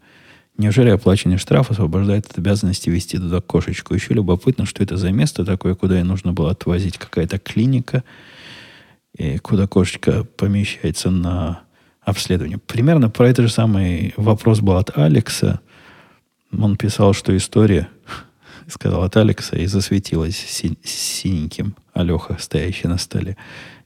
Неужели 0.63 0.91
оплаченный 0.91 1.39
штраф 1.39 1.73
освобождает 1.73 2.27
от 2.27 2.39
обязанности 2.39 2.89
вести 2.89 3.19
туда 3.19 3.41
кошечку? 3.41 3.95
Еще 3.95 4.15
любопытно, 4.15 4.65
что 4.65 4.85
это 4.85 4.97
за 4.97 5.11
место 5.11 5.45
такое, 5.45 5.75
куда 5.75 5.97
ей 5.97 6.05
нужно 6.05 6.33
было 6.33 6.53
отвозить 6.53 6.99
какая-то 6.99 7.41
клиника, 7.41 8.05
и 9.19 9.39
куда 9.39 9.67
кошечка 9.67 10.23
помещается 10.23 11.11
на 11.11 11.63
обследования. 12.01 12.59
Примерно 12.59 13.11
про 13.11 13.29
этот 13.29 13.47
же 13.47 13.53
самый 13.53 14.15
вопрос 14.17 14.61
был 14.61 14.77
от 14.77 14.97
Алекса. 14.97 15.59
Он 16.57 16.77
писал, 16.77 17.13
что 17.13 17.37
история 17.37 17.89
сказал 18.69 19.03
от 19.03 19.17
Алекса, 19.17 19.57
и 19.57 19.67
засветилась 19.67 20.37
си- 20.37 20.79
синеньким 20.85 21.75
Алеха, 21.93 22.37
стоящий 22.39 22.87
на 22.87 22.99
столе. 22.99 23.37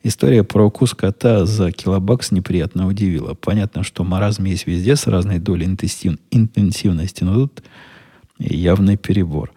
История 0.02 0.44
про 0.44 0.66
укус 0.66 0.94
кота 0.94 1.46
за 1.46 1.72
килобакс 1.72 2.30
неприятно 2.30 2.86
удивила. 2.86 3.34
Понятно, 3.34 3.82
что 3.82 4.04
маразм 4.04 4.44
есть 4.44 4.66
везде 4.66 4.96
с 4.96 5.06
разной 5.06 5.38
долей 5.38 5.66
интенсив... 5.66 6.18
интенсивности, 6.30 7.24
но 7.24 7.34
тут 7.34 7.62
явный 8.38 8.96
перебор. 8.96 9.52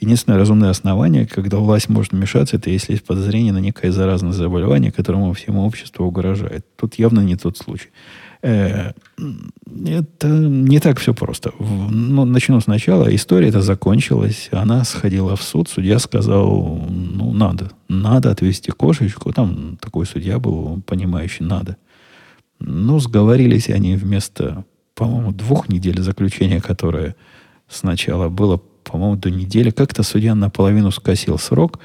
Единственное 0.00 0.38
разумное 0.38 0.70
основание, 0.70 1.26
когда 1.26 1.58
власть 1.58 1.88
может 1.90 2.12
вмешаться, 2.12 2.56
это 2.56 2.70
если 2.70 2.92
есть 2.92 3.04
подозрение 3.04 3.52
на 3.52 3.58
некое 3.58 3.92
заразное 3.92 4.32
заболевание, 4.32 4.92
которому 4.92 5.32
всему 5.34 5.66
обществу 5.66 6.06
угрожает. 6.06 6.64
Тут 6.76 6.94
явно 6.94 7.20
не 7.20 7.36
тот 7.36 7.58
случай. 7.58 7.88
Э, 8.42 8.92
это 9.86 10.28
не 10.28 10.80
так 10.80 10.98
все 10.98 11.14
просто. 11.14 11.52
Ну, 11.58 12.24
начну 12.24 12.60
сначала. 12.60 13.14
История 13.14 13.48
эта 13.48 13.60
закончилась. 13.60 14.48
Она 14.52 14.84
сходила 14.84 15.36
в 15.36 15.42
суд. 15.42 15.68
Судья 15.68 15.98
сказал, 15.98 16.86
ну, 16.88 17.32
надо. 17.32 17.70
Надо 17.88 18.30
отвезти 18.30 18.70
кошечку. 18.70 19.32
Там 19.32 19.76
такой 19.80 20.06
судья 20.06 20.38
был, 20.38 20.82
понимающий, 20.86 21.44
надо. 21.44 21.76
Ну, 22.58 22.98
сговорились 22.98 23.68
они 23.68 23.96
вместо, 23.96 24.64
по-моему, 24.94 25.32
двух 25.32 25.68
недель 25.68 26.00
заключения, 26.00 26.60
которое 26.60 27.16
сначала 27.68 28.28
было, 28.28 28.60
по-моему, 28.84 29.16
до 29.16 29.30
недели. 29.30 29.70
Как-то 29.70 30.02
судья 30.02 30.34
наполовину 30.34 30.90
скосил 30.90 31.38
срок. 31.38 31.78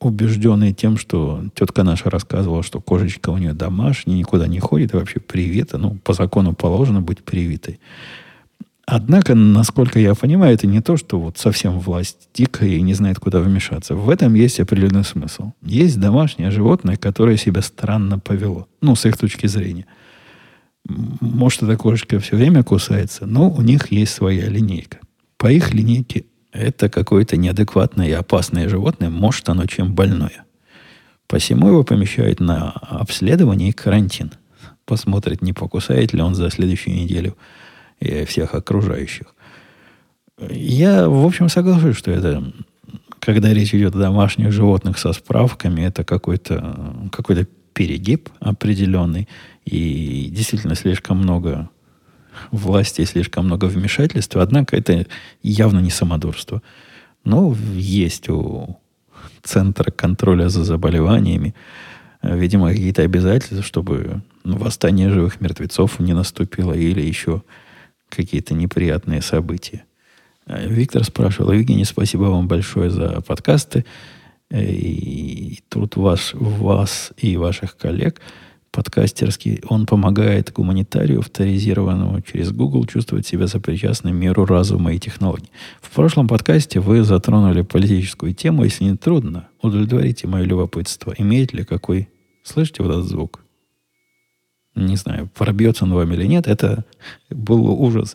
Убежденный 0.00 0.72
тем, 0.72 0.96
что 0.96 1.42
тетка 1.54 1.82
наша 1.82 2.10
рассказывала, 2.10 2.62
что 2.62 2.80
кошечка 2.80 3.30
у 3.30 3.38
нее 3.38 3.52
домашняя, 3.52 4.16
никуда 4.16 4.46
не 4.46 4.60
ходит, 4.60 4.94
и 4.94 4.96
вообще 4.96 5.20
привита. 5.20 5.78
Ну, 5.78 5.98
по 6.02 6.12
закону 6.12 6.54
положено 6.54 7.00
быть 7.00 7.24
привитой. 7.24 7.80
Однако, 8.88 9.34
насколько 9.34 9.98
я 9.98 10.14
понимаю, 10.14 10.54
это 10.54 10.68
не 10.68 10.80
то, 10.80 10.96
что 10.96 11.18
вот 11.18 11.38
совсем 11.38 11.80
власть 11.80 12.28
дикая 12.32 12.68
и 12.68 12.82
не 12.82 12.94
знает, 12.94 13.18
куда 13.18 13.40
вмешаться. 13.40 13.96
В 13.96 14.08
этом 14.08 14.34
есть 14.34 14.60
определенный 14.60 15.02
смысл. 15.02 15.52
Есть 15.62 15.98
домашнее 15.98 16.52
животное, 16.52 16.96
которое 16.96 17.36
себя 17.36 17.62
странно 17.62 18.20
повело. 18.20 18.68
Ну, 18.80 18.94
с 18.94 19.04
их 19.04 19.18
точки 19.18 19.48
зрения. 19.48 19.86
Может, 20.88 21.64
эта 21.64 21.76
кошечка 21.76 22.20
все 22.20 22.36
время 22.36 22.62
кусается, 22.62 23.26
но 23.26 23.50
у 23.50 23.60
них 23.60 23.90
есть 23.90 24.14
своя 24.14 24.48
линейка. 24.48 24.98
По 25.36 25.50
их 25.50 25.74
линейке 25.74 26.26
это 26.52 26.88
какое-то 26.88 27.36
неадекватное 27.36 28.08
и 28.08 28.12
опасное 28.12 28.68
животное, 28.68 29.10
может 29.10 29.48
оно 29.48 29.66
чем 29.66 29.94
больное. 29.94 30.44
Посему 31.26 31.68
его 31.68 31.84
помещают 31.84 32.40
на 32.40 32.70
обследование 32.70 33.70
и 33.70 33.72
карантин. 33.72 34.32
Посмотрит, 34.84 35.42
не 35.42 35.52
покусает 35.52 36.12
ли 36.12 36.22
он 36.22 36.34
за 36.34 36.50
следующую 36.50 36.96
неделю 36.96 37.36
и 37.98 38.24
всех 38.24 38.54
окружающих. 38.54 39.26
Я, 40.38 41.08
в 41.08 41.24
общем, 41.24 41.48
соглашусь, 41.48 41.96
что 41.96 42.10
это, 42.10 42.52
когда 43.18 43.52
речь 43.52 43.74
идет 43.74 43.96
о 43.96 43.98
домашних 43.98 44.52
животных 44.52 44.98
со 44.98 45.12
справками, 45.12 45.82
это 45.82 46.04
какой-то 46.04 47.08
какой 47.10 47.46
перегиб 47.72 48.30
определенный. 48.40 49.28
И 49.64 50.28
действительно 50.30 50.74
слишком 50.76 51.18
много 51.18 51.68
власти 52.50 53.04
слишком 53.04 53.46
много 53.46 53.66
вмешательства, 53.66 54.42
однако 54.42 54.76
это 54.76 55.06
явно 55.42 55.80
не 55.80 55.90
самодурство. 55.90 56.62
Но 57.24 57.56
есть 57.74 58.28
у 58.28 58.78
Центра 59.42 59.90
контроля 59.90 60.48
за 60.48 60.64
заболеваниями, 60.64 61.54
видимо, 62.22 62.70
какие-то 62.70 63.02
обязательства, 63.02 63.62
чтобы 63.62 64.22
восстание 64.44 65.10
живых 65.10 65.40
мертвецов 65.40 65.98
не 65.98 66.12
наступило 66.12 66.72
или 66.72 67.00
еще 67.00 67.42
какие-то 68.08 68.54
неприятные 68.54 69.22
события. 69.22 69.84
Виктор 70.46 71.04
спрашивал, 71.04 71.52
Евгений, 71.52 71.84
спасибо 71.84 72.24
вам 72.24 72.46
большое 72.46 72.90
за 72.90 73.20
подкасты 73.20 73.84
и 74.50 75.58
труд 75.68 75.96
ваш, 75.96 76.34
вас 76.34 77.12
и 77.16 77.36
ваших 77.36 77.76
коллег– 77.76 78.20
подкастерский, 78.76 79.62
он 79.68 79.86
помогает 79.86 80.52
гуманитарию, 80.52 81.20
авторизированному 81.20 82.20
через 82.20 82.52
Google, 82.52 82.84
чувствовать 82.84 83.26
себя 83.26 83.48
сопричастным 83.48 84.14
миру 84.14 84.44
разума 84.44 84.92
и 84.92 84.98
технологий. 84.98 85.50
В 85.80 85.90
прошлом 85.90 86.28
подкасте 86.28 86.78
вы 86.78 87.02
затронули 87.02 87.62
политическую 87.62 88.34
тему. 88.34 88.64
Если 88.64 88.84
не 88.84 88.96
трудно, 88.96 89.48
удовлетворите 89.62 90.28
мое 90.28 90.44
любопытство. 90.44 91.14
Имеет 91.16 91.54
ли 91.54 91.64
какой... 91.64 92.10
Слышите 92.42 92.82
вот 92.82 92.92
этот 92.92 93.06
звук? 93.06 93.40
Не 94.74 94.96
знаю, 94.96 95.30
пробьется 95.34 95.84
он 95.84 95.94
вам 95.94 96.12
или 96.12 96.26
нет. 96.26 96.46
Это 96.46 96.84
был 97.30 97.64
ужас. 97.80 98.14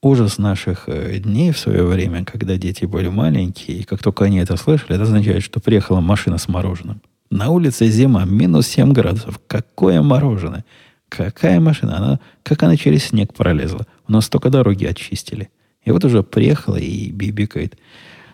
Ужас 0.00 0.38
наших 0.38 0.88
э, 0.88 1.18
дней 1.18 1.52
в 1.52 1.58
свое 1.58 1.84
время, 1.84 2.24
когда 2.24 2.56
дети 2.56 2.86
были 2.86 3.08
маленькие, 3.08 3.78
и 3.78 3.82
как 3.84 4.02
только 4.02 4.24
они 4.24 4.38
это 4.38 4.56
слышали, 4.56 4.94
это 4.94 5.02
означает, 5.02 5.42
что 5.42 5.60
приехала 5.60 6.00
машина 6.00 6.38
с 6.38 6.48
мороженым. 6.48 7.02
На 7.30 7.50
улице 7.50 7.88
зима, 7.88 8.24
минус 8.24 8.68
7 8.68 8.92
градусов. 8.92 9.40
Какое 9.48 10.00
мороженое? 10.00 10.64
Какая 11.08 11.60
машина? 11.60 11.96
Она, 11.96 12.20
как 12.42 12.62
она 12.62 12.76
через 12.76 13.04
снег 13.04 13.34
пролезла? 13.34 13.86
У 14.06 14.12
нас 14.12 14.28
только 14.28 14.48
дороги 14.48 14.84
очистили. 14.84 15.50
И 15.84 15.90
вот 15.90 16.04
уже 16.04 16.22
приехала 16.22 16.76
и 16.76 17.10
бибикает 17.10 17.76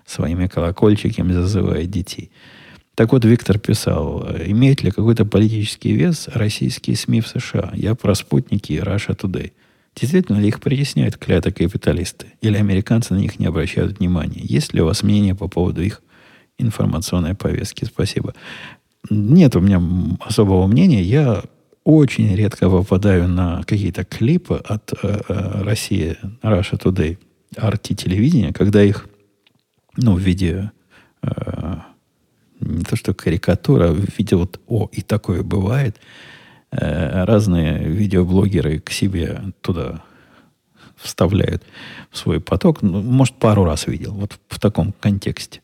своими 0.06 0.46
колокольчиками, 0.46 1.32
зазывает 1.32 1.90
детей. 1.90 2.30
Так 2.94 3.12
вот, 3.12 3.24
Виктор 3.24 3.58
писал, 3.58 4.26
имеет 4.46 4.82
ли 4.82 4.90
какой-то 4.90 5.24
политический 5.24 5.92
вес 5.92 6.28
российские 6.34 6.96
СМИ 6.96 7.22
в 7.22 7.28
США? 7.28 7.70
Я 7.74 7.94
про 7.94 8.14
спутники 8.14 8.72
и 8.72 8.78
Russia 8.78 9.16
Today. 9.16 9.52
Действительно 9.94 10.38
ли 10.38 10.48
их 10.48 10.60
притесняют 10.60 11.16
клятые 11.16 11.54
капиталисты? 11.54 12.26
Или 12.42 12.56
американцы 12.58 13.14
на 13.14 13.18
них 13.18 13.38
не 13.38 13.46
обращают 13.46 13.98
внимания? 13.98 14.40
Есть 14.42 14.74
ли 14.74 14.82
у 14.82 14.86
вас 14.86 15.02
мнение 15.02 15.34
по 15.34 15.48
поводу 15.48 15.82
их 15.82 16.02
информационной 16.58 17.34
повестки? 17.34 17.84
Спасибо 17.86 18.34
нет 19.10 19.56
у 19.56 19.60
меня 19.60 19.82
особого 20.20 20.66
мнения. 20.66 21.02
Я 21.02 21.42
очень 21.84 22.34
редко 22.34 22.70
попадаю 22.70 23.28
на 23.28 23.62
какие-то 23.64 24.04
клипы 24.04 24.56
от 24.64 24.92
э, 25.02 25.20
э, 25.28 25.62
России, 25.62 26.16
Russia 26.42 26.80
Today, 26.80 27.18
RT 27.56 27.94
телевидения, 27.94 28.52
когда 28.52 28.82
их, 28.82 29.08
ну, 29.96 30.14
в 30.14 30.20
виде 30.20 30.70
э, 31.22 31.76
не 32.60 32.84
то 32.84 32.94
что 32.94 33.14
карикатура, 33.14 33.88
в 33.88 34.16
виде 34.16 34.36
вот, 34.36 34.60
о, 34.68 34.88
и 34.92 35.02
такое 35.02 35.42
бывает, 35.42 35.98
разные 36.70 37.84
видеоблогеры 37.84 38.78
к 38.78 38.90
себе 38.90 39.42
туда 39.60 40.02
вставляют 40.96 41.62
в 42.10 42.16
свой 42.16 42.40
поток. 42.40 42.80
Ну, 42.80 43.02
может, 43.02 43.34
пару 43.34 43.64
раз 43.64 43.86
видел, 43.86 44.12
вот 44.14 44.38
в 44.48 44.58
таком 44.58 44.94
контексте. 44.98 45.60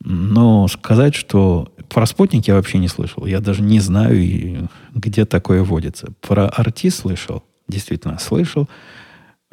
Но 0.00 0.68
сказать, 0.68 1.14
что 1.14 1.72
про 1.88 2.06
спутник 2.06 2.46
я 2.46 2.54
вообще 2.54 2.78
не 2.78 2.88
слышал. 2.88 3.26
Я 3.26 3.40
даже 3.40 3.62
не 3.62 3.80
знаю, 3.80 4.68
где 4.94 5.24
такое 5.24 5.62
водится. 5.62 6.12
Про 6.20 6.48
арти 6.48 6.90
слышал. 6.90 7.42
Действительно, 7.66 8.18
слышал. 8.18 8.68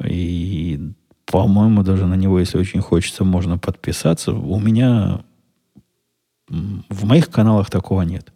И, 0.04 0.92
по-моему, 1.24 1.82
даже 1.82 2.06
на 2.06 2.14
него, 2.14 2.38
если 2.38 2.58
очень 2.58 2.80
хочется, 2.80 3.24
можно 3.24 3.58
подписаться. 3.58 4.32
У 4.32 4.58
меня 4.60 5.24
в 6.48 7.04
моих 7.04 7.30
каналах 7.30 7.70
такого 7.70 8.02
нет. 8.02 8.32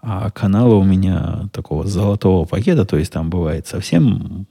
А 0.00 0.30
канала 0.30 0.74
у 0.74 0.84
меня 0.84 1.48
такого 1.52 1.86
золотого 1.86 2.44
пакета, 2.44 2.84
то 2.84 2.98
есть 2.98 3.10
там 3.10 3.30
бывает 3.30 3.66
совсем 3.66 4.46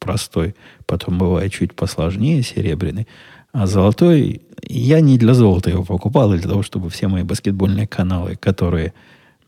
простой, 0.00 0.56
потом 0.86 1.18
бывает 1.18 1.52
чуть 1.52 1.74
посложнее, 1.74 2.42
серебряный. 2.42 3.06
А 3.52 3.66
золотой, 3.66 4.42
я 4.68 5.00
не 5.00 5.18
для 5.18 5.34
золота 5.34 5.70
его 5.70 5.84
покупал, 5.84 6.32
а 6.32 6.36
для 6.36 6.48
того, 6.48 6.62
чтобы 6.62 6.90
все 6.90 7.08
мои 7.08 7.22
баскетбольные 7.22 7.86
каналы, 7.86 8.36
которые 8.36 8.92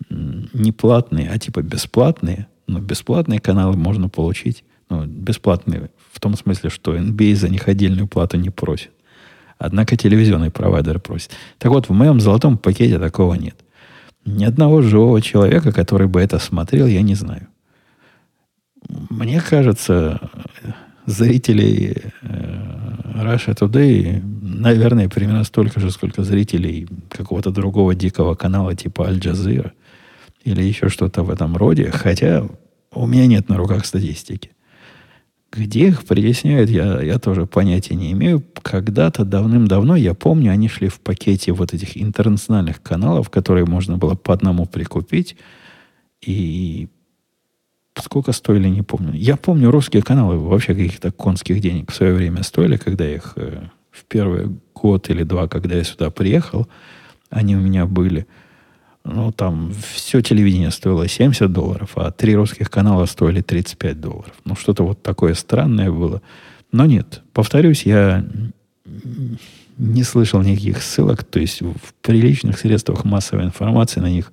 не 0.08 0.72
платные, 0.72 1.30
а 1.30 1.38
типа 1.38 1.62
бесплатные, 1.62 2.46
но 2.66 2.80
бесплатные 2.80 3.40
каналы 3.40 3.76
можно 3.76 4.08
получить, 4.08 4.64
ну, 4.88 5.04
бесплатные 5.04 5.90
в 6.10 6.20
том 6.20 6.36
смысле, 6.36 6.70
что 6.70 6.96
NBA 6.96 7.34
за 7.34 7.48
них 7.48 7.68
отдельную 7.68 8.08
плату 8.08 8.38
не 8.38 8.50
просит. 8.50 8.90
Однако 9.58 9.96
телевизионный 9.96 10.50
провайдер 10.50 10.98
просит. 11.00 11.32
Так 11.58 11.70
вот, 11.70 11.88
в 11.88 11.92
моем 11.92 12.18
золотом 12.18 12.56
пакете 12.56 12.98
такого 12.98 13.34
нет. 13.34 13.56
Ни 14.24 14.44
одного 14.44 14.80
живого 14.80 15.20
человека, 15.20 15.70
который 15.72 16.06
бы 16.06 16.20
это 16.20 16.38
смотрел, 16.38 16.86
я 16.86 17.02
не 17.02 17.14
знаю. 17.14 17.46
Мне 18.88 19.40
кажется, 19.40 20.30
зрителей 21.07 21.96
э, 22.22 22.90
Russia 23.14 23.55
Today, 23.57 24.22
наверное, 24.42 25.09
примерно 25.09 25.44
столько 25.44 25.80
же, 25.80 25.90
сколько 25.90 26.22
зрителей 26.22 26.88
какого-то 27.09 27.51
другого 27.51 27.94
дикого 27.94 28.34
канала 28.34 28.74
типа 28.74 29.07
Аль 29.07 29.18
Джазира 29.18 29.72
или 30.44 30.62
еще 30.62 30.88
что-то 30.88 31.22
в 31.22 31.30
этом 31.30 31.57
роде. 31.57 31.90
Хотя 31.90 32.46
у 32.92 33.07
меня 33.07 33.26
нет 33.26 33.48
на 33.48 33.57
руках 33.57 33.86
статистики. 33.86 34.51
Где 35.53 35.88
их 35.88 36.05
притесняют, 36.05 36.70
я, 36.70 37.01
я 37.03 37.18
тоже 37.18 37.44
понятия 37.44 37.96
не 37.96 38.12
имею. 38.12 38.44
Когда-то 38.62 39.24
давным-давно, 39.24 39.96
я 39.96 40.14
помню, 40.14 40.53
они 40.53 40.68
шли 40.68 40.88
в 40.88 41.01
пакете 41.01 41.53
вот 41.53 41.74
этих 41.74 42.01
интернациональных 42.01 42.80
каналов, 42.80 43.30
которые 43.30 43.66
можно 43.66 43.98
было 43.98 44.14
по 44.14 44.32
одному 44.32 44.66
прикупить. 44.66 45.36
И 46.24 46.88
Сколько 48.03 48.32
стоили, 48.32 48.68
не 48.68 48.82
помню. 48.82 49.12
Я 49.14 49.36
помню, 49.36 49.70
русские 49.70 50.03
каналы 50.03 50.38
вообще 50.38 50.74
каких-то 50.74 51.11
конских 51.12 51.61
денег 51.61 51.90
в 51.90 51.94
свое 51.94 52.14
время 52.14 52.42
стоили, 52.42 52.76
когда 52.76 53.09
их 53.09 53.34
э, 53.36 53.62
в 53.90 54.05
первый 54.05 54.51
год 54.74 55.11
или 55.11 55.22
два, 55.22 55.48
когда 55.48 55.76
я 55.76 55.84
сюда 55.84 56.11
приехал, 56.11 56.68
они 57.30 57.57
у 57.57 57.61
меня 57.61 57.86
были. 57.86 58.26
Ну, 59.05 59.32
там 59.32 59.72
все 59.94 60.20
телевидение 60.20 60.70
стоило 60.70 61.09
70 61.09 61.51
долларов, 61.51 61.92
а 61.96 62.11
три 62.11 62.36
русских 62.36 62.70
канала 62.70 63.07
стоили 63.07 63.40
35 63.40 64.01
долларов. 64.01 64.34
Ну, 64.44 64.55
что-то 64.57 64.84
вот 64.84 65.03
такое 65.03 65.34
странное 65.34 65.90
было. 65.90 66.20
Но 66.70 66.86
нет, 66.86 67.22
повторюсь, 67.32 67.84
я 67.84 68.24
не 69.78 70.03
слышал 70.03 70.42
никаких 70.42 70.82
ссылок, 70.82 71.24
то 71.24 71.40
есть 71.40 71.62
в 71.62 71.94
приличных 72.03 72.59
средствах 72.59 73.05
массовой 73.05 73.44
информации 73.44 74.01
на 74.01 74.11
них 74.11 74.32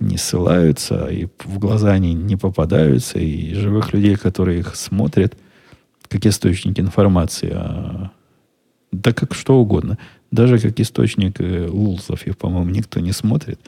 не 0.00 0.16
ссылаются, 0.16 1.06
и 1.06 1.28
в 1.44 1.58
глаза 1.58 1.92
они 1.92 2.14
не 2.14 2.36
попадаются, 2.36 3.18
и 3.18 3.54
живых 3.54 3.92
людей, 3.92 4.16
которые 4.16 4.60
их 4.60 4.74
смотрят, 4.74 5.36
как 6.08 6.26
источник 6.26 6.80
информации, 6.80 7.52
а, 7.54 8.10
да 8.90 9.12
как 9.12 9.34
что 9.34 9.58
угодно, 9.58 9.98
даже 10.30 10.58
как 10.58 10.80
источник 10.80 11.40
э, 11.40 11.68
лулзов, 11.68 12.26
их, 12.26 12.36
по-моему, 12.36 12.70
никто 12.70 12.98
не 13.00 13.12
смотрит. 13.12 13.60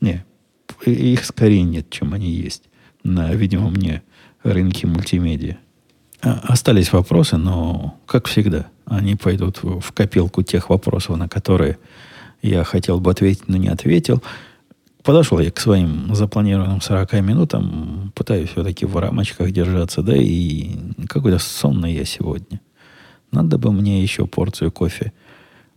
Не, 0.00 0.24
их 0.84 1.24
скорее 1.24 1.62
нет, 1.62 1.88
чем 1.88 2.12
они 2.12 2.30
есть 2.30 2.64
на, 3.06 3.32
видимо, 3.32 3.70
мне 3.70 4.02
рынке 4.42 4.86
мультимедиа. 4.86 5.56
А, 6.22 6.40
остались 6.44 6.92
вопросы, 6.92 7.36
но, 7.36 7.98
как 8.06 8.26
всегда, 8.26 8.66
они 8.84 9.16
пойдут 9.16 9.60
в 9.62 9.92
копилку 9.92 10.42
тех 10.42 10.68
вопросов, 10.70 11.16
на 11.16 11.28
которые 11.28 11.78
я 12.42 12.64
хотел 12.64 13.00
бы 13.00 13.10
ответить, 13.10 13.48
но 13.48 13.56
не 13.56 13.68
ответил. 13.68 14.22
Подошел 15.06 15.38
я 15.38 15.52
к 15.52 15.60
своим 15.60 16.12
запланированным 16.16 16.80
40 16.80 17.12
минутам, 17.22 18.10
пытаюсь 18.16 18.50
все-таки 18.50 18.86
в 18.86 18.96
рамочках 18.96 19.52
держаться, 19.52 20.02
да, 20.02 20.16
и 20.16 20.72
какой-то 21.08 21.38
сонный 21.38 21.94
я 21.94 22.04
сегодня. 22.04 22.60
Надо 23.30 23.56
бы 23.56 23.70
мне 23.70 24.02
еще 24.02 24.26
порцию 24.26 24.72
кофе 24.72 25.12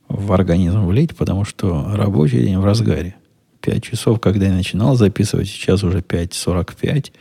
в 0.08 0.34
организм 0.34 0.84
влить, 0.84 1.16
потому 1.16 1.46
что 1.46 1.92
рабочий 1.96 2.42
день 2.42 2.58
в 2.58 2.66
разгаре. 2.66 3.18
5 3.62 3.84
часов, 3.84 4.20
когда 4.20 4.48
я 4.48 4.52
начинал 4.52 4.96
записывать, 4.96 5.48
сейчас 5.48 5.84
уже 5.84 6.00
5.45, 6.00 7.12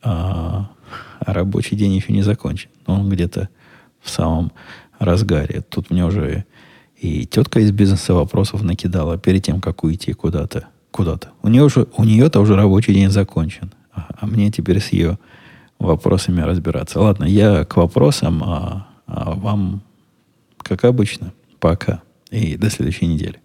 а, 0.00 0.70
а 1.18 1.32
рабочий 1.32 1.74
день 1.74 1.94
еще 1.94 2.12
не 2.12 2.22
закончен. 2.22 2.70
Он 2.86 3.08
где-то 3.08 3.48
в 4.00 4.10
самом 4.10 4.52
разгаре. 5.00 5.62
Тут 5.68 5.90
мне 5.90 6.06
уже 6.06 6.44
и 6.96 7.26
тетка 7.26 7.58
из 7.58 7.72
бизнеса 7.72 8.14
вопросов 8.14 8.62
накидала 8.62 9.18
перед 9.18 9.42
тем, 9.42 9.60
как 9.60 9.82
уйти 9.82 10.12
куда-то. 10.12 10.68
Куда-то. 10.92 11.30
У 11.42 11.48
нее 11.48 11.64
уже, 11.64 11.88
у 11.96 12.04
нее-то 12.04 12.38
уже 12.40 12.54
рабочий 12.54 12.94
день 12.94 13.10
закончен. 13.10 13.72
А, 13.92 14.08
а 14.20 14.26
мне 14.26 14.52
теперь 14.52 14.78
с 14.78 14.90
ее 14.90 15.18
вопросами 15.80 16.40
разбираться. 16.42 17.00
Ладно, 17.00 17.24
я 17.24 17.64
к 17.64 17.76
вопросам, 17.76 18.42
а, 18.44 18.86
а 19.06 19.34
вам, 19.34 19.82
как 20.58 20.84
обычно, 20.84 21.32
пока. 21.58 22.02
И 22.30 22.56
до 22.56 22.70
следующей 22.70 23.06
недели. 23.06 23.41